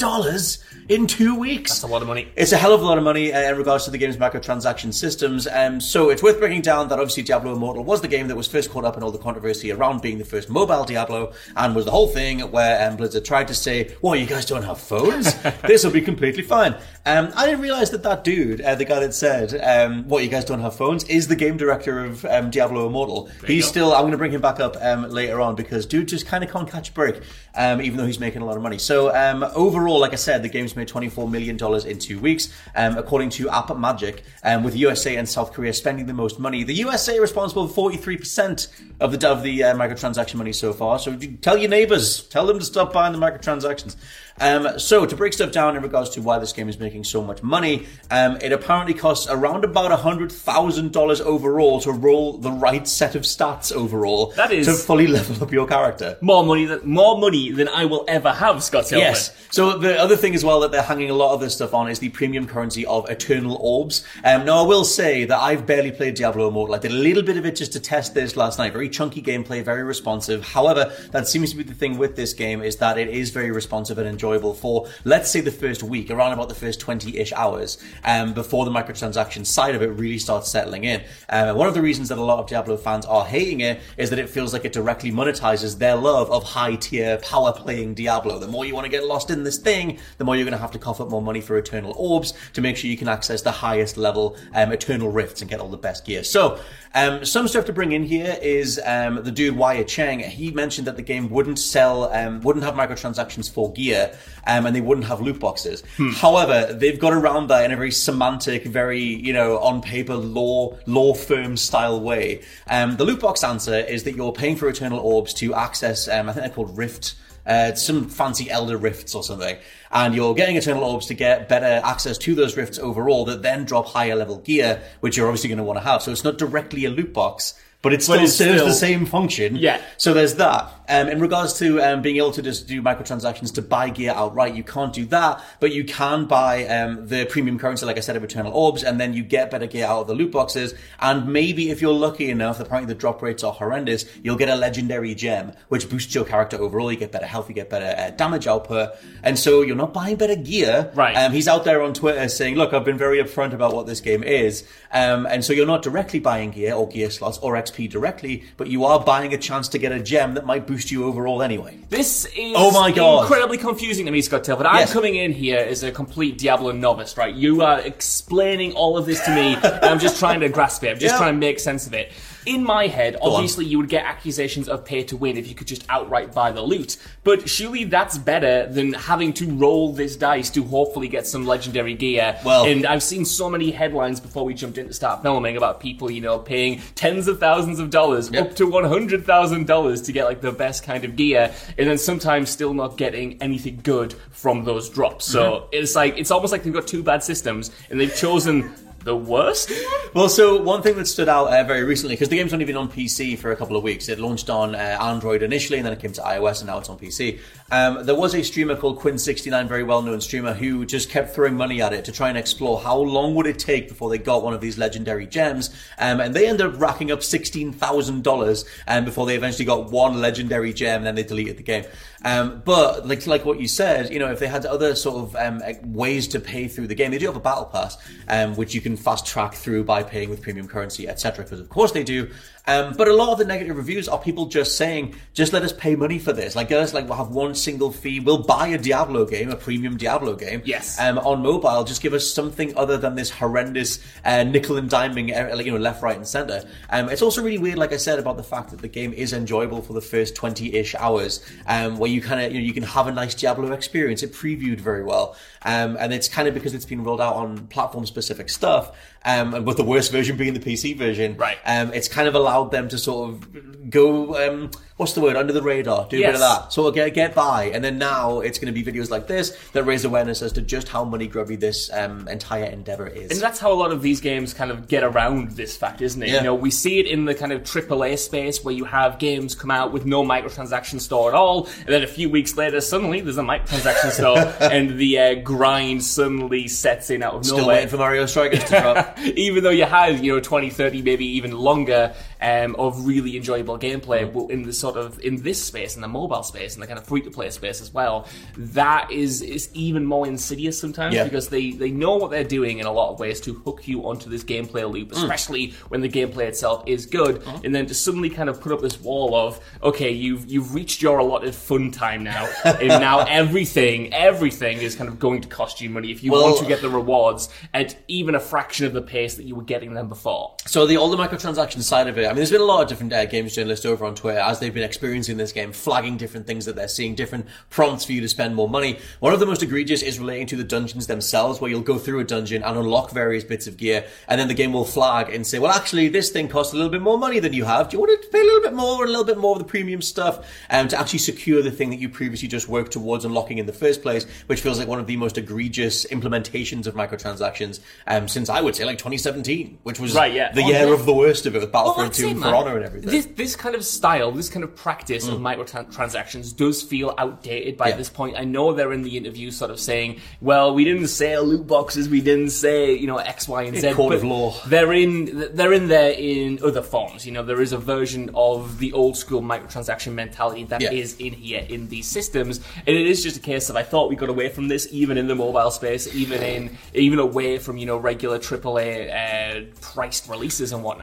in 0.88 1.06
two 1.06 1.38
weeks. 1.38 1.70
That's 1.70 1.82
a 1.84 1.86
lot 1.86 2.02
of 2.02 2.08
money. 2.08 2.28
It's 2.36 2.52
a 2.52 2.56
hell 2.56 2.74
of 2.74 2.82
a 2.82 2.84
lot 2.84 2.98
of 2.98 3.04
money 3.04 3.32
uh, 3.32 3.50
in 3.50 3.56
regards 3.56 3.84
to 3.84 3.90
the 3.90 3.98
game's 3.98 4.16
microtransaction 4.16 4.92
systems. 4.92 5.46
Um, 5.46 5.80
so 5.80 6.10
it's 6.10 6.22
worth 6.22 6.38
breaking 6.38 6.62
down 6.62 6.88
that 6.88 6.98
obviously 6.98 7.22
Diablo 7.22 7.52
Immortal 7.54 7.84
was 7.84 8.00
the 8.00 8.08
game 8.08 8.28
that 8.28 8.36
was 8.36 8.46
first 8.46 8.70
caught 8.70 8.84
up 8.84 8.96
in 8.96 9.02
all 9.02 9.10
the 9.10 9.18
controversy 9.18 9.70
around 9.72 10.02
being 10.02 10.18
the 10.18 10.24
first 10.24 10.50
mobile 10.50 10.84
Diablo 10.84 11.32
and 11.56 11.74
was 11.74 11.84
the 11.84 11.90
whole 11.90 12.08
thing 12.08 12.40
where 12.50 12.88
um, 12.88 12.96
Blizzard 12.96 13.24
tried 13.24 13.48
to 13.48 13.54
say, 13.54 13.94
well, 14.02 14.16
you 14.16 14.26
guys 14.26 14.44
don't 14.44 14.64
have 14.64 14.78
phones? 14.78 15.34
this 15.66 15.84
will 15.84 15.92
be 15.92 16.00
completely 16.00 16.42
fine. 16.42 16.74
Um, 17.04 17.32
I 17.36 17.46
didn't 17.46 17.62
realize 17.62 17.90
that 17.90 18.02
that 18.04 18.24
dude, 18.24 18.60
uh, 18.60 18.74
the 18.74 18.84
guy 18.84 19.00
that 19.00 19.14
said, 19.14 19.54
um, 19.62 20.08
what, 20.08 20.22
you 20.22 20.28
guys 20.28 20.44
don't 20.44 20.60
have 20.60 20.76
phones, 20.76 21.04
is 21.04 21.28
the 21.28 21.36
game 21.36 21.56
director 21.56 22.01
of 22.04 22.24
um, 22.24 22.50
Diablo 22.50 22.86
Immortal. 22.86 23.30
He's 23.46 23.66
still, 23.66 23.92
I'm 23.92 24.02
going 24.02 24.12
to 24.12 24.18
bring 24.18 24.32
him 24.32 24.40
back 24.40 24.60
up 24.60 24.76
um, 24.80 25.08
later 25.10 25.40
on 25.40 25.54
because 25.54 25.86
dude 25.86 26.08
just 26.08 26.26
kind 26.26 26.44
of 26.44 26.50
can't 26.50 26.70
catch 26.70 26.90
a 26.90 26.92
break, 26.92 27.20
um, 27.54 27.80
even 27.80 27.96
though 27.98 28.06
he's 28.06 28.20
making 28.20 28.42
a 28.42 28.44
lot 28.44 28.56
of 28.56 28.62
money. 28.62 28.78
So 28.78 29.14
um, 29.14 29.44
overall, 29.54 29.98
like 30.00 30.12
I 30.12 30.16
said, 30.16 30.42
the 30.42 30.48
game's 30.48 30.76
made 30.76 30.88
$24 30.88 31.30
million 31.30 31.56
in 31.86 31.98
two 31.98 32.18
weeks, 32.18 32.52
um, 32.74 32.96
according 32.98 33.30
to 33.30 33.48
App 33.50 33.76
Magic, 33.76 34.22
um, 34.42 34.62
with 34.64 34.76
USA 34.76 35.16
and 35.16 35.28
South 35.28 35.52
Korea 35.52 35.72
spending 35.72 36.06
the 36.06 36.14
most 36.14 36.38
money. 36.38 36.64
The 36.64 36.74
USA 36.74 37.18
responsible 37.18 37.68
for 37.68 37.90
43% 37.90 38.68
of 39.00 39.18
the, 39.18 39.28
of 39.28 39.42
the 39.42 39.64
uh, 39.64 39.74
microtransaction 39.74 40.34
money 40.34 40.52
so 40.52 40.72
far. 40.72 40.98
So 40.98 41.16
tell 41.40 41.56
your 41.56 41.70
neighbors, 41.70 42.22
tell 42.24 42.46
them 42.46 42.58
to 42.58 42.64
stop 42.64 42.92
buying 42.92 43.12
the 43.12 43.18
microtransactions. 43.18 43.96
Um, 44.40 44.78
so 44.78 45.06
to 45.06 45.14
break 45.16 45.32
stuff 45.32 45.52
down 45.52 45.76
in 45.76 45.82
regards 45.82 46.10
to 46.10 46.22
why 46.22 46.38
this 46.38 46.52
game 46.52 46.68
is 46.68 46.78
making 46.78 47.04
so 47.04 47.22
much 47.22 47.42
money, 47.42 47.86
um, 48.10 48.36
it 48.40 48.52
apparently 48.52 48.94
costs 48.94 49.28
around 49.28 49.64
about 49.64 49.92
hundred 50.00 50.32
thousand 50.32 50.92
dollars 50.92 51.20
overall 51.20 51.80
to 51.80 51.92
roll 51.92 52.38
the 52.38 52.50
right 52.50 52.86
set 52.88 53.14
of 53.14 53.22
stats 53.22 53.72
overall. 53.72 54.32
That 54.36 54.52
is- 54.52 54.66
to 54.66 54.72
fully 54.74 55.06
level 55.06 55.42
up 55.42 55.52
your 55.52 55.66
character. 55.66 56.16
More 56.20 56.44
money 56.44 56.64
than 56.64 56.80
more 56.88 57.18
money 57.18 57.50
than 57.52 57.68
I 57.68 57.84
will 57.84 58.04
ever 58.08 58.30
have, 58.32 58.62
Scott 58.62 58.84
Tailford. 58.84 58.98
Yes. 58.98 59.36
So 59.50 59.76
the 59.78 59.98
other 60.00 60.16
thing 60.16 60.34
as 60.34 60.44
well 60.44 60.60
that 60.60 60.72
they're 60.72 60.82
hanging 60.82 61.10
a 61.10 61.14
lot 61.14 61.34
of 61.34 61.40
this 61.40 61.54
stuff 61.54 61.74
on 61.74 61.88
is 61.90 61.98
the 61.98 62.08
premium 62.08 62.46
currency 62.46 62.86
of 62.86 63.08
Eternal 63.10 63.56
Orbs. 63.60 64.04
Um, 64.24 64.44
now 64.46 64.64
I 64.64 64.66
will 64.66 64.84
say 64.84 65.24
that 65.26 65.38
I've 65.38 65.66
barely 65.66 65.92
played 65.92 66.14
Diablo 66.14 66.48
Immortal. 66.48 66.74
I 66.74 66.78
did 66.78 66.90
a 66.90 66.94
little 66.94 67.22
bit 67.22 67.36
of 67.36 67.44
it 67.44 67.56
just 67.56 67.72
to 67.74 67.80
test 67.80 68.14
this 68.14 68.36
last 68.36 68.58
night. 68.58 68.72
Very 68.72 68.88
chunky 68.88 69.20
gameplay, 69.20 69.62
very 69.62 69.82
responsive. 69.84 70.42
However, 70.42 70.90
that 71.10 71.28
seems 71.28 71.50
to 71.50 71.56
be 71.56 71.62
the 71.64 71.74
thing 71.74 71.98
with 71.98 72.16
this 72.16 72.32
game 72.32 72.62
is 72.62 72.76
that 72.76 72.96
it 72.96 73.08
is 73.08 73.30
very 73.30 73.50
responsive 73.50 73.98
and 73.98 74.08
enjoyable 74.22 74.54
for, 74.54 74.86
let's 75.04 75.28
say, 75.30 75.40
the 75.40 75.50
first 75.50 75.82
week, 75.82 76.08
around 76.10 76.32
about 76.32 76.48
the 76.48 76.54
first 76.54 76.80
20-ish 76.80 77.32
hours, 77.32 77.82
um, 78.04 78.32
before 78.32 78.64
the 78.64 78.70
microtransaction 78.70 79.44
side 79.44 79.74
of 79.74 79.82
it 79.82 79.88
really 79.88 80.18
starts 80.18 80.48
settling 80.48 80.84
in. 80.84 81.02
Um, 81.28 81.56
one 81.56 81.66
of 81.66 81.74
the 81.74 81.82
reasons 81.82 82.08
that 82.08 82.18
a 82.18 82.22
lot 82.22 82.38
of 82.38 82.46
Diablo 82.46 82.76
fans 82.76 83.04
are 83.06 83.24
hating 83.24 83.60
it 83.60 83.80
is 83.96 84.10
that 84.10 84.20
it 84.20 84.30
feels 84.30 84.52
like 84.52 84.64
it 84.64 84.72
directly 84.72 85.10
monetizes 85.10 85.78
their 85.78 85.96
love 85.96 86.30
of 86.30 86.44
high-tier 86.44 87.18
power-playing 87.18 87.94
Diablo. 87.94 88.38
The 88.38 88.46
more 88.46 88.64
you 88.64 88.74
want 88.74 88.84
to 88.84 88.90
get 88.90 89.04
lost 89.04 89.30
in 89.30 89.42
this 89.42 89.58
thing, 89.58 89.98
the 90.18 90.24
more 90.24 90.36
you're 90.36 90.44
going 90.44 90.52
to 90.52 90.58
have 90.58 90.70
to 90.72 90.78
cough 90.78 91.00
up 91.00 91.10
more 91.10 91.22
money 91.22 91.40
for 91.40 91.58
Eternal 91.58 91.92
Orbs 91.96 92.32
to 92.52 92.60
make 92.60 92.76
sure 92.76 92.88
you 92.88 92.96
can 92.96 93.08
access 93.08 93.42
the 93.42 93.50
highest 93.50 93.96
level 93.96 94.36
um, 94.54 94.70
Eternal 94.70 95.10
Rifts 95.10 95.40
and 95.40 95.50
get 95.50 95.58
all 95.58 95.68
the 95.68 95.76
best 95.76 96.04
gear. 96.04 96.22
So, 96.22 96.60
um, 96.94 97.24
some 97.24 97.48
stuff 97.48 97.64
to 97.66 97.72
bring 97.72 97.92
in 97.92 98.04
here 98.04 98.36
is 98.42 98.78
um, 98.84 99.22
the 99.22 99.30
dude 99.30 99.56
Wyatt 99.56 99.88
Cheng. 99.88 100.20
He 100.20 100.50
mentioned 100.50 100.86
that 100.86 100.96
the 100.96 101.02
game 101.02 101.30
wouldn't 101.30 101.58
sell, 101.58 102.12
um, 102.12 102.40
wouldn't 102.42 102.64
have 102.64 102.74
microtransactions 102.74 103.50
for 103.50 103.72
gear, 103.72 104.11
um, 104.46 104.66
and 104.66 104.74
they 104.74 104.80
wouldn't 104.80 105.06
have 105.06 105.20
loot 105.20 105.38
boxes. 105.40 105.82
However, 106.16 106.72
they've 106.72 106.98
got 106.98 107.12
around 107.12 107.48
that 107.48 107.64
in 107.64 107.72
a 107.72 107.76
very 107.76 107.90
semantic, 107.92 108.64
very 108.64 109.02
you 109.02 109.32
know 109.32 109.58
on 109.58 109.82
paper 109.82 110.14
law 110.16 110.76
law 110.86 111.14
firm 111.14 111.56
style 111.56 112.00
way. 112.00 112.42
Um, 112.68 112.96
the 112.96 113.04
loot 113.04 113.20
box 113.20 113.42
answer 113.44 113.74
is 113.76 114.04
that 114.04 114.16
you're 114.16 114.32
paying 114.32 114.56
for 114.56 114.68
Eternal 114.68 114.98
Orbs 115.00 115.34
to 115.34 115.54
access. 115.54 116.08
Um, 116.08 116.28
I 116.28 116.32
think 116.32 116.46
they're 116.46 116.54
called 116.54 116.76
Rift 116.76 117.14
uh, 117.46 117.74
some 117.74 118.08
fancy 118.08 118.50
Elder 118.50 118.76
Rifts 118.76 119.14
or 119.14 119.22
something, 119.22 119.56
and 119.90 120.14
you're 120.14 120.34
getting 120.34 120.56
Eternal 120.56 120.84
Orbs 120.84 121.06
to 121.06 121.14
get 121.14 121.48
better 121.48 121.80
access 121.84 122.16
to 122.18 122.34
those 122.34 122.56
Rifts 122.56 122.78
overall 122.78 123.24
that 123.24 123.42
then 123.42 123.64
drop 123.64 123.86
higher 123.86 124.14
level 124.14 124.38
gear, 124.38 124.80
which 125.00 125.16
you're 125.16 125.26
obviously 125.26 125.48
going 125.48 125.58
to 125.58 125.64
want 125.64 125.78
to 125.78 125.84
have. 125.84 126.02
So 126.02 126.12
it's 126.12 126.24
not 126.24 126.38
directly 126.38 126.84
a 126.84 126.90
loot 126.90 127.12
box, 127.12 127.54
but 127.82 127.92
it 127.92 128.00
still 128.02 128.20
it's 128.20 128.34
serves 128.34 128.58
still- 128.60 128.66
the 128.66 128.74
same 128.74 129.06
function. 129.06 129.56
Yeah. 129.56 129.80
So 129.96 130.14
there's 130.14 130.36
that. 130.36 130.72
Um, 130.92 131.08
in 131.08 131.20
regards 131.20 131.54
to 131.54 131.80
um, 131.80 132.02
being 132.02 132.18
able 132.18 132.32
to 132.32 132.42
just 132.42 132.68
do 132.68 132.82
microtransactions 132.82 133.54
to 133.54 133.62
buy 133.62 133.88
gear 133.88 134.12
outright, 134.14 134.54
you 134.54 134.62
can't 134.62 134.92
do 134.92 135.06
that, 135.06 135.42
but 135.58 135.72
you 135.72 135.84
can 135.84 136.26
buy 136.26 136.66
um, 136.66 137.06
the 137.08 137.24
premium 137.24 137.58
currency, 137.58 137.86
like 137.86 137.96
I 137.96 138.00
said, 138.00 138.14
of 138.14 138.22
Eternal 138.22 138.52
Orbs, 138.52 138.84
and 138.84 139.00
then 139.00 139.14
you 139.14 139.22
get 139.22 139.50
better 139.50 139.66
gear 139.66 139.86
out 139.86 140.02
of 140.02 140.06
the 140.08 140.14
loot 140.14 140.32
boxes. 140.32 140.74
And 141.00 141.32
maybe 141.32 141.70
if 141.70 141.80
you're 141.80 141.94
lucky 141.94 142.28
enough, 142.28 142.60
apparently 142.60 142.92
the 142.92 142.98
drop 143.00 143.22
rates 143.22 143.42
are 143.42 143.54
horrendous, 143.54 144.04
you'll 144.22 144.36
get 144.36 144.50
a 144.50 144.54
legendary 144.54 145.14
gem, 145.14 145.52
which 145.68 145.88
boosts 145.88 146.14
your 146.14 146.26
character 146.26 146.58
overall. 146.58 146.92
You 146.92 146.98
get 146.98 147.10
better 147.10 147.24
health, 147.24 147.48
you 147.48 147.54
get 147.54 147.70
better 147.70 147.98
uh, 147.98 148.10
damage 148.10 148.46
output, 148.46 148.90
and 149.22 149.38
so 149.38 149.62
you're 149.62 149.76
not 149.76 149.94
buying 149.94 150.16
better 150.16 150.36
gear. 150.36 150.92
Right. 150.94 151.16
Um, 151.16 151.32
he's 151.32 151.48
out 151.48 151.64
there 151.64 151.80
on 151.80 151.94
Twitter 151.94 152.28
saying, 152.28 152.56
"Look, 152.56 152.74
I've 152.74 152.84
been 152.84 152.98
very 152.98 153.16
upfront 153.16 153.54
about 153.54 153.72
what 153.72 153.86
this 153.86 154.02
game 154.02 154.22
is, 154.22 154.68
um, 154.92 155.24
and 155.24 155.42
so 155.42 155.54
you're 155.54 155.64
not 155.64 155.80
directly 155.80 156.20
buying 156.20 156.50
gear 156.50 156.74
or 156.74 156.86
gear 156.86 157.10
slots 157.10 157.38
or 157.38 157.54
XP 157.54 157.88
directly, 157.88 158.44
but 158.58 158.66
you 158.66 158.84
are 158.84 159.00
buying 159.00 159.32
a 159.32 159.38
chance 159.38 159.68
to 159.68 159.78
get 159.78 159.90
a 159.90 160.02
gem 160.02 160.34
that 160.34 160.44
might 160.44 160.66
boost 160.66 160.81
you 160.90 161.04
overall 161.04 161.42
anyway." 161.42 161.76
This 161.90 162.24
is 162.36 162.54
Oh 162.56 162.70
my 162.72 162.90
God. 162.90 163.22
incredibly 163.22 163.58
confusing 163.58 164.06
to 164.06 164.12
me, 164.12 164.22
Scott 164.22 164.44
Tailford. 164.44 164.66
I'm 164.66 164.80
Yes. 164.80 164.92
coming 164.92 165.14
in 165.16 165.32
here 165.32 165.58
as 165.58 165.82
a 165.82 165.90
complete 165.92 166.38
Diablo 166.38 166.72
novice, 166.72 167.16
right? 167.16 167.34
You 167.34 167.62
are 167.62 167.80
explaining 167.80 168.72
all 168.72 168.96
of 168.96 169.06
this 169.06 169.20
to 169.20 169.34
me, 169.34 169.54
and 169.62 169.84
I'm 169.84 169.98
just 169.98 170.18
trying 170.18 170.40
to 170.40 170.48
grasp 170.48 170.82
it. 170.84 170.88
I'm 170.88 170.98
just 170.98 171.14
Yeah. 171.14 171.18
trying 171.18 171.34
to 171.34 171.38
make 171.38 171.60
sense 171.60 171.86
of 171.86 171.92
it. 171.94 172.10
In 172.46 172.64
my 172.64 172.86
head, 172.88 173.16
obviously, 173.22 173.64
you 173.64 173.78
would 173.78 173.88
get 173.88 174.04
accusations 174.04 174.68
of 174.68 174.84
pay 174.84 175.04
to 175.04 175.16
win 175.16 175.36
if 175.36 175.48
you 175.48 175.54
could 175.54 175.66
just 175.66 175.84
outright 175.88 176.32
buy 176.34 176.50
the 176.52 176.62
loot. 176.62 176.96
But 177.24 177.48
surely 177.48 177.84
that's 177.84 178.18
better 178.18 178.66
than 178.66 178.92
having 178.94 179.32
to 179.34 179.46
roll 179.50 179.92
this 179.92 180.16
dice 180.16 180.50
to 180.50 180.62
hopefully 180.64 181.08
get 181.08 181.26
some 181.26 181.46
legendary 181.46 181.94
gear. 181.94 182.38
Well- 182.44 182.64
and 182.66 182.84
I've 182.86 183.02
seen 183.02 183.24
so 183.24 183.48
many 183.48 183.70
headlines 183.70 184.18
before 184.20 184.44
we 184.44 184.54
jumped 184.54 184.78
in 184.78 184.88
to 184.88 184.92
start 184.92 185.22
filming 185.22 185.56
about 185.56 185.80
people, 185.80 186.10
you 186.10 186.20
know, 186.20 186.38
paying 186.38 186.80
tens 186.94 187.28
of 187.28 187.38
thousands 187.38 187.78
of 187.78 187.90
dollars, 187.90 188.30
Yep. 188.32 188.50
up 188.50 188.56
to 188.56 188.66
one 188.66 188.84
hundred 188.84 189.24
thousand 189.24 189.66
dollars 189.66 190.02
to 190.02 190.12
get 190.12 190.24
like 190.24 190.40
the 190.40 190.52
best 190.52 190.82
kind 190.84 191.04
of 191.04 191.16
gear, 191.16 191.52
and 191.78 191.88
then 191.88 191.98
sometimes 191.98 192.50
still 192.50 192.74
not 192.74 192.96
getting 192.96 193.40
anything 193.42 193.80
good 193.82 194.14
from 194.30 194.64
those 194.64 194.88
drops. 194.88 195.24
So 195.26 195.42
Mm-hmm. 195.42 195.66
it's 195.72 195.94
like 195.94 196.18
it's 196.18 196.30
almost 196.30 196.52
like 196.52 196.62
they've 196.64 196.72
got 196.72 196.86
two 196.86 197.02
bad 197.02 197.22
systems, 197.22 197.70
and 197.90 198.00
they've 198.00 198.14
chosen 198.14 198.72
the 199.04 199.16
worst. 199.16 199.72
Well, 200.14 200.28
so 200.28 200.60
one 200.60 200.82
thing 200.82 200.96
that 200.96 201.06
stood 201.06 201.28
out 201.28 201.48
uh, 201.48 201.64
very 201.64 201.84
recently, 201.84 202.14
because 202.14 202.28
the 202.28 202.36
game's 202.36 202.52
only 202.52 202.64
been 202.64 202.76
on 202.76 202.90
PC 202.90 203.38
for 203.38 203.50
a 203.50 203.56
couple 203.56 203.76
of 203.76 203.82
weeks. 203.82 204.08
It 204.08 204.18
launched 204.18 204.50
on 204.50 204.74
uh, 204.74 204.78
Android 205.00 205.42
initially, 205.42 205.78
and 205.78 205.86
then 205.86 205.92
it 205.92 206.00
came 206.00 206.12
to 206.12 206.20
iOS, 206.20 206.60
and 206.60 206.66
now 206.66 206.78
it's 206.78 206.88
on 206.88 206.98
PC. 206.98 207.40
Um, 207.70 208.04
there 208.04 208.14
was 208.14 208.34
a 208.34 208.42
streamer 208.42 208.76
called 208.76 209.00
Quin69, 209.00 209.68
very 209.68 209.82
well-known 209.82 210.20
streamer, 210.20 210.52
who 210.52 210.84
just 210.84 211.08
kept 211.08 211.34
throwing 211.34 211.56
money 211.56 211.80
at 211.80 211.92
it 211.92 212.04
to 212.04 212.12
try 212.12 212.28
and 212.28 212.36
explore 212.36 212.80
how 212.80 212.98
long 212.98 213.34
would 213.34 213.46
it 213.46 213.58
take 213.58 213.88
before 213.88 214.10
they 214.10 214.18
got 214.18 214.42
one 214.42 214.54
of 214.54 214.60
these 214.60 214.78
legendary 214.78 215.26
gems, 215.26 215.70
um, 215.98 216.20
and 216.20 216.34
they 216.34 216.46
ended 216.46 216.66
up 216.66 216.80
racking 216.80 217.10
up 217.10 217.22
sixteen 217.22 217.72
thousand 217.72 218.22
dollars, 218.22 218.64
um, 218.86 219.04
before 219.04 219.26
they 219.26 219.34
eventually 219.34 219.64
got 219.64 219.90
one 219.90 220.20
legendary 220.20 220.72
gem, 220.72 220.98
and 220.98 221.06
then 221.06 221.14
they 221.14 221.22
deleted 221.22 221.56
the 221.56 221.62
game. 221.62 221.84
Um, 222.24 222.62
but 222.64 223.06
like 223.06 223.26
like 223.26 223.44
what 223.44 223.60
you 223.60 223.68
said, 223.68 224.12
you 224.12 224.18
know, 224.18 224.30
if 224.30 224.38
they 224.38 224.46
had 224.46 224.64
other 224.66 224.94
sort 224.94 225.16
of 225.16 225.36
um, 225.36 225.62
ways 225.92 226.28
to 226.28 226.40
pay 226.40 226.68
through 226.68 226.86
the 226.86 226.94
game, 226.94 227.10
they 227.10 227.18
do 227.18 227.26
have 227.26 227.36
a 227.36 227.40
battle 227.40 227.64
pass, 227.64 227.96
um, 228.28 228.54
which 228.54 228.74
you 228.74 228.80
can 228.80 228.91
fast 228.96 229.26
track 229.26 229.54
through 229.54 229.84
by 229.84 230.02
paying 230.02 230.30
with 230.30 230.42
premium 230.42 230.68
currency, 230.68 231.08
etc. 231.08 231.44
Because 231.44 231.60
of 231.60 231.68
course 231.68 231.92
they 231.92 232.04
do. 232.04 232.30
Um, 232.66 232.94
but 232.96 233.08
a 233.08 233.12
lot 233.12 233.32
of 233.32 233.38
the 233.38 233.44
negative 233.44 233.76
reviews 233.76 234.08
are 234.08 234.18
people 234.18 234.46
just 234.46 234.76
saying, 234.76 235.16
just 235.34 235.52
let 235.52 235.62
us 235.62 235.72
pay 235.72 235.96
money 235.96 236.20
for 236.20 236.32
this. 236.32 236.54
Like, 236.54 236.70
let 236.70 236.80
us, 236.80 236.94
like, 236.94 237.06
we'll 237.06 237.16
have 237.16 237.30
one 237.30 237.56
single 237.56 237.90
fee. 237.90 238.20
We'll 238.20 238.44
buy 238.44 238.68
a 238.68 238.78
Diablo 238.78 239.26
game, 239.26 239.50
a 239.50 239.56
premium 239.56 239.96
Diablo 239.96 240.36
game. 240.36 240.62
Yes. 240.64 240.98
Um, 241.00 241.18
on 241.18 241.42
mobile, 241.42 241.82
just 241.82 242.02
give 242.02 242.14
us 242.14 242.30
something 242.30 242.76
other 242.76 242.96
than 242.96 243.16
this 243.16 243.30
horrendous, 243.30 243.98
uh, 244.24 244.44
nickel 244.44 244.76
and 244.76 244.88
diming, 244.88 245.36
uh, 245.36 245.56
you 245.56 245.72
know, 245.72 245.78
left, 245.78 246.02
right, 246.02 246.16
and 246.16 246.26
center. 246.26 246.62
Um, 246.90 247.08
it's 247.08 247.22
also 247.22 247.42
really 247.42 247.58
weird, 247.58 247.78
like 247.78 247.92
I 247.92 247.96
said, 247.96 248.20
about 248.20 248.36
the 248.36 248.44
fact 248.44 248.70
that 248.70 248.80
the 248.80 248.88
game 248.88 249.12
is 249.12 249.32
enjoyable 249.32 249.82
for 249.82 249.92
the 249.92 250.00
first 250.00 250.36
20-ish 250.36 250.94
hours, 250.94 251.44
um, 251.66 251.98
where 251.98 252.10
you 252.10 252.22
kind 252.22 252.40
of, 252.40 252.52
you 252.52 252.60
know, 252.60 252.64
you 252.64 252.72
can 252.72 252.84
have 252.84 253.08
a 253.08 253.12
nice 253.12 253.34
Diablo 253.34 253.72
experience. 253.72 254.22
It 254.22 254.32
previewed 254.32 254.78
very 254.78 255.02
well. 255.02 255.36
Um, 255.64 255.96
and 255.98 256.12
it's 256.12 256.28
kind 256.28 256.46
of 256.46 256.54
because 256.54 256.74
it's 256.74 256.84
been 256.84 257.02
rolled 257.02 257.20
out 257.20 257.34
on 257.34 257.66
platform 257.68 258.06
specific 258.06 258.50
stuff 258.84 258.96
um, 259.24 259.54
and 259.54 259.66
with 259.66 259.76
the 259.76 259.84
worst 259.84 260.12
version 260.12 260.36
being 260.36 260.54
the 260.54 260.60
PC 260.60 260.96
version, 260.96 261.36
right? 261.36 261.58
Um, 261.64 261.92
it's 261.92 262.08
kind 262.08 262.28
of 262.28 262.34
allowed 262.34 262.70
them 262.70 262.88
to 262.88 262.98
sort 262.98 263.30
of 263.30 263.90
go, 263.90 264.36
um, 264.36 264.70
what's 264.96 265.12
the 265.12 265.20
word, 265.20 265.36
under 265.36 265.52
the 265.52 265.62
radar, 265.62 266.08
do 266.08 266.16
a 266.16 266.20
yes. 266.20 266.28
bit 266.28 266.34
of 266.34 266.40
that, 266.40 266.72
sort 266.72 266.88
of 266.88 266.94
get 266.94 267.14
get 267.14 267.34
by, 267.34 267.64
and 267.64 267.84
then 267.84 267.98
now 267.98 268.40
it's 268.40 268.58
going 268.58 268.72
to 268.72 268.82
be 268.82 268.90
videos 268.90 269.10
like 269.10 269.26
this 269.26 269.56
that 269.72 269.84
raise 269.84 270.04
awareness 270.04 270.42
as 270.42 270.52
to 270.52 270.62
just 270.62 270.88
how 270.88 271.04
money 271.04 271.26
grubby 271.26 271.56
this 271.56 271.92
um, 271.92 272.26
entire 272.28 272.64
endeavor 272.64 273.06
is. 273.06 273.30
And 273.30 273.40
that's 273.40 273.58
how 273.60 273.72
a 273.72 273.74
lot 273.74 273.92
of 273.92 274.02
these 274.02 274.20
games 274.20 274.54
kind 274.54 274.70
of 274.70 274.88
get 274.88 275.04
around 275.04 275.52
this 275.52 275.76
fact, 275.76 276.00
isn't 276.00 276.22
it? 276.22 276.28
Yeah. 276.28 276.38
You 276.38 276.42
know, 276.42 276.54
we 276.54 276.70
see 276.70 276.98
it 276.98 277.06
in 277.06 277.24
the 277.24 277.34
kind 277.34 277.52
of 277.52 277.62
AAA 277.62 278.18
space 278.18 278.64
where 278.64 278.74
you 278.74 278.84
have 278.84 279.18
games 279.18 279.54
come 279.54 279.70
out 279.70 279.92
with 279.92 280.06
no 280.06 280.24
microtransaction 280.24 281.00
store 281.00 281.28
at 281.30 281.34
all, 281.34 281.68
and 281.80 281.88
then 281.88 282.02
a 282.02 282.08
few 282.08 282.28
weeks 282.28 282.56
later, 282.56 282.80
suddenly 282.80 283.20
there's 283.20 283.38
a 283.38 283.42
microtransaction 283.42 284.10
store, 284.10 284.38
and 284.60 284.98
the 284.98 285.18
uh, 285.18 285.34
grind 285.36 286.02
suddenly 286.02 286.68
sets 286.68 287.10
in 287.10 287.22
out 287.22 287.34
of 287.34 287.44
Still 287.44 287.58
nowhere. 287.58 287.64
Still 287.64 287.74
waiting 287.76 287.88
for 287.88 287.96
Mario 287.98 288.26
Strikers 288.26 288.64
to 288.64 288.80
drop. 288.80 289.11
even 289.36 289.62
though 289.62 289.70
you 289.70 289.84
have 289.84 290.24
you 290.24 290.32
know 290.32 290.40
20 290.40 290.70
30 290.70 291.02
maybe 291.02 291.24
even 291.24 291.52
longer 291.52 292.14
um, 292.42 292.74
of 292.76 293.06
really 293.06 293.36
enjoyable 293.36 293.78
gameplay 293.78 294.30
Mm. 294.32 294.50
in 294.50 294.62
the 294.64 294.72
sort 294.72 294.96
of 294.96 295.18
in 295.20 295.42
this 295.42 295.62
space 295.62 295.94
in 295.96 296.02
the 296.02 296.08
mobile 296.08 296.42
space 296.42 296.74
in 296.74 296.80
the 296.80 296.86
kind 296.86 296.98
of 296.98 297.06
free 297.06 297.20
to 297.22 297.30
play 297.30 297.48
space 297.50 297.80
as 297.80 297.92
well 297.94 298.26
that 298.56 299.10
is 299.10 299.42
is 299.42 299.68
even 299.74 300.04
more 300.04 300.26
insidious 300.26 300.78
sometimes 300.78 301.14
Yeah. 301.14 301.24
because 301.24 301.48
they 301.48 301.70
they 301.72 301.90
know 301.90 302.16
what 302.16 302.30
they're 302.30 302.44
doing 302.44 302.78
in 302.78 302.86
a 302.86 302.92
lot 302.92 303.12
of 303.12 303.20
ways 303.20 303.40
to 303.42 303.54
hook 303.54 303.86
you 303.86 304.06
onto 304.08 304.28
this 304.28 304.44
gameplay 304.44 304.90
loop 304.90 305.10
Mm. 305.12 305.16
especially 305.22 305.74
when 305.88 306.00
the 306.00 306.08
gameplay 306.08 306.44
itself 306.46 306.82
is 306.86 307.06
good 307.06 307.38
Uh-huh. 307.38 307.60
and 307.64 307.74
then 307.74 307.86
to 307.86 307.94
suddenly 307.94 308.28
kind 308.30 308.48
of 308.48 308.60
put 308.60 308.72
up 308.72 308.80
this 308.80 309.00
wall 309.00 309.34
of 309.34 309.60
okay 309.82 310.10
you've 310.10 310.46
you've 310.50 310.74
reached 310.74 311.00
your 311.02 311.18
allotted 311.18 311.54
fun 311.54 311.90
time 311.90 312.22
now 312.24 312.48
and 312.64 312.88
now 312.88 313.20
everything 313.20 314.12
everything 314.12 314.78
is 314.78 314.94
kind 314.94 315.08
of 315.08 315.18
going 315.18 315.40
to 315.42 315.48
cost 315.48 315.80
you 315.80 315.88
money 315.90 316.10
if 316.10 316.22
you 316.24 316.32
Well- 316.32 316.42
want 316.42 316.58
to 316.58 316.66
get 316.66 316.80
the 316.82 316.88
rewards 316.90 317.48
at 317.74 317.96
even 318.08 318.34
a 318.34 318.40
fraction 318.40 318.86
of 318.86 318.92
the 318.92 319.02
pace 319.02 319.34
that 319.36 319.44
you 319.44 319.54
were 319.54 319.62
getting 319.62 319.94
them 319.94 320.08
before. 320.08 320.54
So 320.66 320.86
the 320.86 320.96
all 320.96 321.10
the 321.10 321.16
microtransaction 321.16 321.82
side 321.82 322.06
of 322.08 322.18
it, 322.18 322.24
mean, 322.32 322.36
there's 322.38 322.50
been 322.50 322.60
a 322.60 322.64
lot 322.64 322.82
of 322.82 322.88
different 322.88 323.12
uh, 323.12 323.24
games 323.26 323.54
journalists 323.54 323.86
over 323.86 324.04
on 324.04 324.14
Twitter 324.14 324.38
as 324.38 324.60
they've 324.60 324.72
been 324.72 324.82
experiencing 324.82 325.36
this 325.36 325.52
game, 325.52 325.72
flagging 325.72 326.16
different 326.16 326.46
things 326.46 326.64
that 326.64 326.76
they're 326.76 326.88
seeing, 326.88 327.14
different 327.14 327.46
prompts 327.70 328.04
for 328.04 328.12
you 328.12 328.20
to 328.20 328.28
spend 328.28 328.54
more 328.54 328.68
money. 328.68 328.98
One 329.20 329.32
of 329.32 329.40
the 329.40 329.46
most 329.46 329.62
egregious 329.62 330.02
is 330.02 330.18
relating 330.18 330.46
to 330.48 330.56
the 330.56 330.64
dungeons 330.64 331.06
themselves, 331.06 331.60
where 331.60 331.70
you'll 331.70 331.80
go 331.80 331.98
through 331.98 332.20
a 332.20 332.24
dungeon 332.24 332.62
and 332.62 332.76
unlock 332.78 333.10
various 333.10 333.44
bits 333.44 333.66
of 333.66 333.76
gear, 333.76 334.04
and 334.28 334.40
then 334.40 334.48
the 334.48 334.54
game 334.54 334.72
will 334.72 334.84
flag 334.84 335.32
and 335.32 335.46
say, 335.46 335.58
"Well, 335.58 335.72
actually, 335.72 336.08
this 336.08 336.30
thing 336.30 336.48
costs 336.48 336.72
a 336.72 336.76
little 336.76 336.90
bit 336.90 337.02
more 337.02 337.18
money 337.18 337.38
than 337.38 337.52
you 337.52 337.64
have. 337.64 337.88
Do 337.88 337.96
you 337.96 338.00
want 338.00 338.22
to 338.22 338.28
pay 338.28 338.40
a 338.40 338.44
little 338.44 338.62
bit 338.62 338.74
more 338.74 339.02
and 339.02 339.08
a 339.08 339.10
little 339.10 339.24
bit 339.24 339.38
more 339.38 339.52
of 339.52 339.58
the 339.58 339.64
premium 339.64 340.02
stuff 340.02 340.46
um, 340.70 340.88
to 340.88 340.98
actually 340.98 341.18
secure 341.20 341.62
the 341.62 341.70
thing 341.70 341.90
that 341.90 341.98
you 341.98 342.08
previously 342.08 342.48
just 342.48 342.68
worked 342.68 342.92
towards 342.92 343.24
unlocking 343.24 343.58
in 343.58 343.66
the 343.66 343.72
first 343.72 344.02
place?" 344.02 344.26
Which 344.46 344.60
feels 344.60 344.78
like 344.78 344.88
one 344.88 344.98
of 344.98 345.06
the 345.06 345.16
most 345.16 345.38
egregious 345.38 346.06
implementations 346.06 346.86
of 346.86 346.94
microtransactions 346.94 347.80
um, 348.06 348.28
since 348.28 348.48
I 348.48 348.60
would 348.60 348.76
say 348.76 348.84
like 348.84 348.98
2017, 348.98 349.78
which 349.82 349.98
was 349.98 350.14
Right, 350.14 350.32
yeah. 350.32 350.52
the 350.52 350.62
year 350.62 350.86
yeah. 350.86 350.94
of 350.94 351.06
the 351.06 351.14
worst 351.14 351.46
of 351.46 351.56
it 351.56 351.60
with 351.60 351.72
Well, 351.72 351.94
Battlefront 352.22 352.24
that's 352.24 352.24
2 352.24 352.26
it, 352.26 352.30
and 352.32 352.40
man. 352.40 352.50
For 352.50 352.56
Honor 352.56 352.76
and 352.76 352.84
everything. 352.86 353.10
This 353.10 353.26
this 353.26 353.56
kind 353.56 353.74
of 353.74 353.84
style, 353.84 354.32
this 354.32 354.48
kind 354.48 354.64
of 354.64 354.74
practice 354.76 355.28
of 355.28 355.38
microtransactions 355.38 356.56
does 356.56 356.82
feel 356.82 357.14
outdated 357.18 357.76
by 357.76 357.86
Mm. 357.86 357.90
Yeah. 357.90 357.96
this 357.96 358.08
point. 358.10 358.36
I 358.38 358.44
know 358.44 358.72
they're 358.72 358.92
in 358.92 359.02
the 359.02 359.16
interview 359.16 359.50
sort 359.50 359.70
of 359.70 359.78
saying, 359.80 360.20
"Well, 360.40 360.74
we 360.74 360.84
didn't 360.84 361.08
say 361.08 361.38
loot 361.38 361.66
boxes, 361.66 362.08
we 362.08 362.20
didn't 362.20 362.50
say 362.50 362.94
you 362.94 363.06
know 363.06 363.18
X, 363.18 363.48
Y, 363.48 363.62
and 363.64 363.76
Z." 363.76 363.92
court 363.94 364.10
but 364.10 364.16
of 364.18 364.24
law. 364.24 364.54
They're 364.66 364.92
in 364.92 365.48
they're 365.54 365.72
in 365.72 365.88
there 365.88 366.12
in 366.12 366.58
other 366.64 366.82
forms. 366.82 367.26
You 367.26 367.32
know, 367.32 367.42
there 367.42 367.60
is 367.60 367.72
a 367.72 367.78
version 367.78 368.30
of 368.34 368.78
the 368.78 368.92
old 368.92 369.16
school 369.16 369.42
microtransaction 369.42 370.12
mentality 370.12 370.64
that 370.64 370.82
is 370.92 371.16
Yeah. 371.18 371.26
in 371.26 371.32
here 371.34 371.66
in 371.68 371.88
these 371.88 372.06
systems, 372.06 372.60
and 372.86 372.96
it 372.96 373.06
is 373.06 373.22
just 373.22 373.36
a 373.36 373.40
case 373.40 373.68
of 373.70 373.76
I 373.76 373.82
thought 373.82 374.08
we 374.10 374.16
got 374.16 374.28
away 374.28 374.48
from 374.48 374.68
this, 374.68 374.86
even 374.90 375.18
in 375.18 375.26
the 375.26 375.34
mobile 375.34 375.70
space, 375.70 376.12
even 376.14 376.42
in 376.42 376.76
even 376.94 377.18
away 377.18 377.58
from 377.58 377.76
you 377.76 377.86
know 377.86 377.96
regular 377.96 378.38
AAA 378.38 379.10
uh, 379.10 379.60
priced 379.80 380.28
releases 380.28 380.72
and 380.72 380.82
whatnot. 380.82 381.02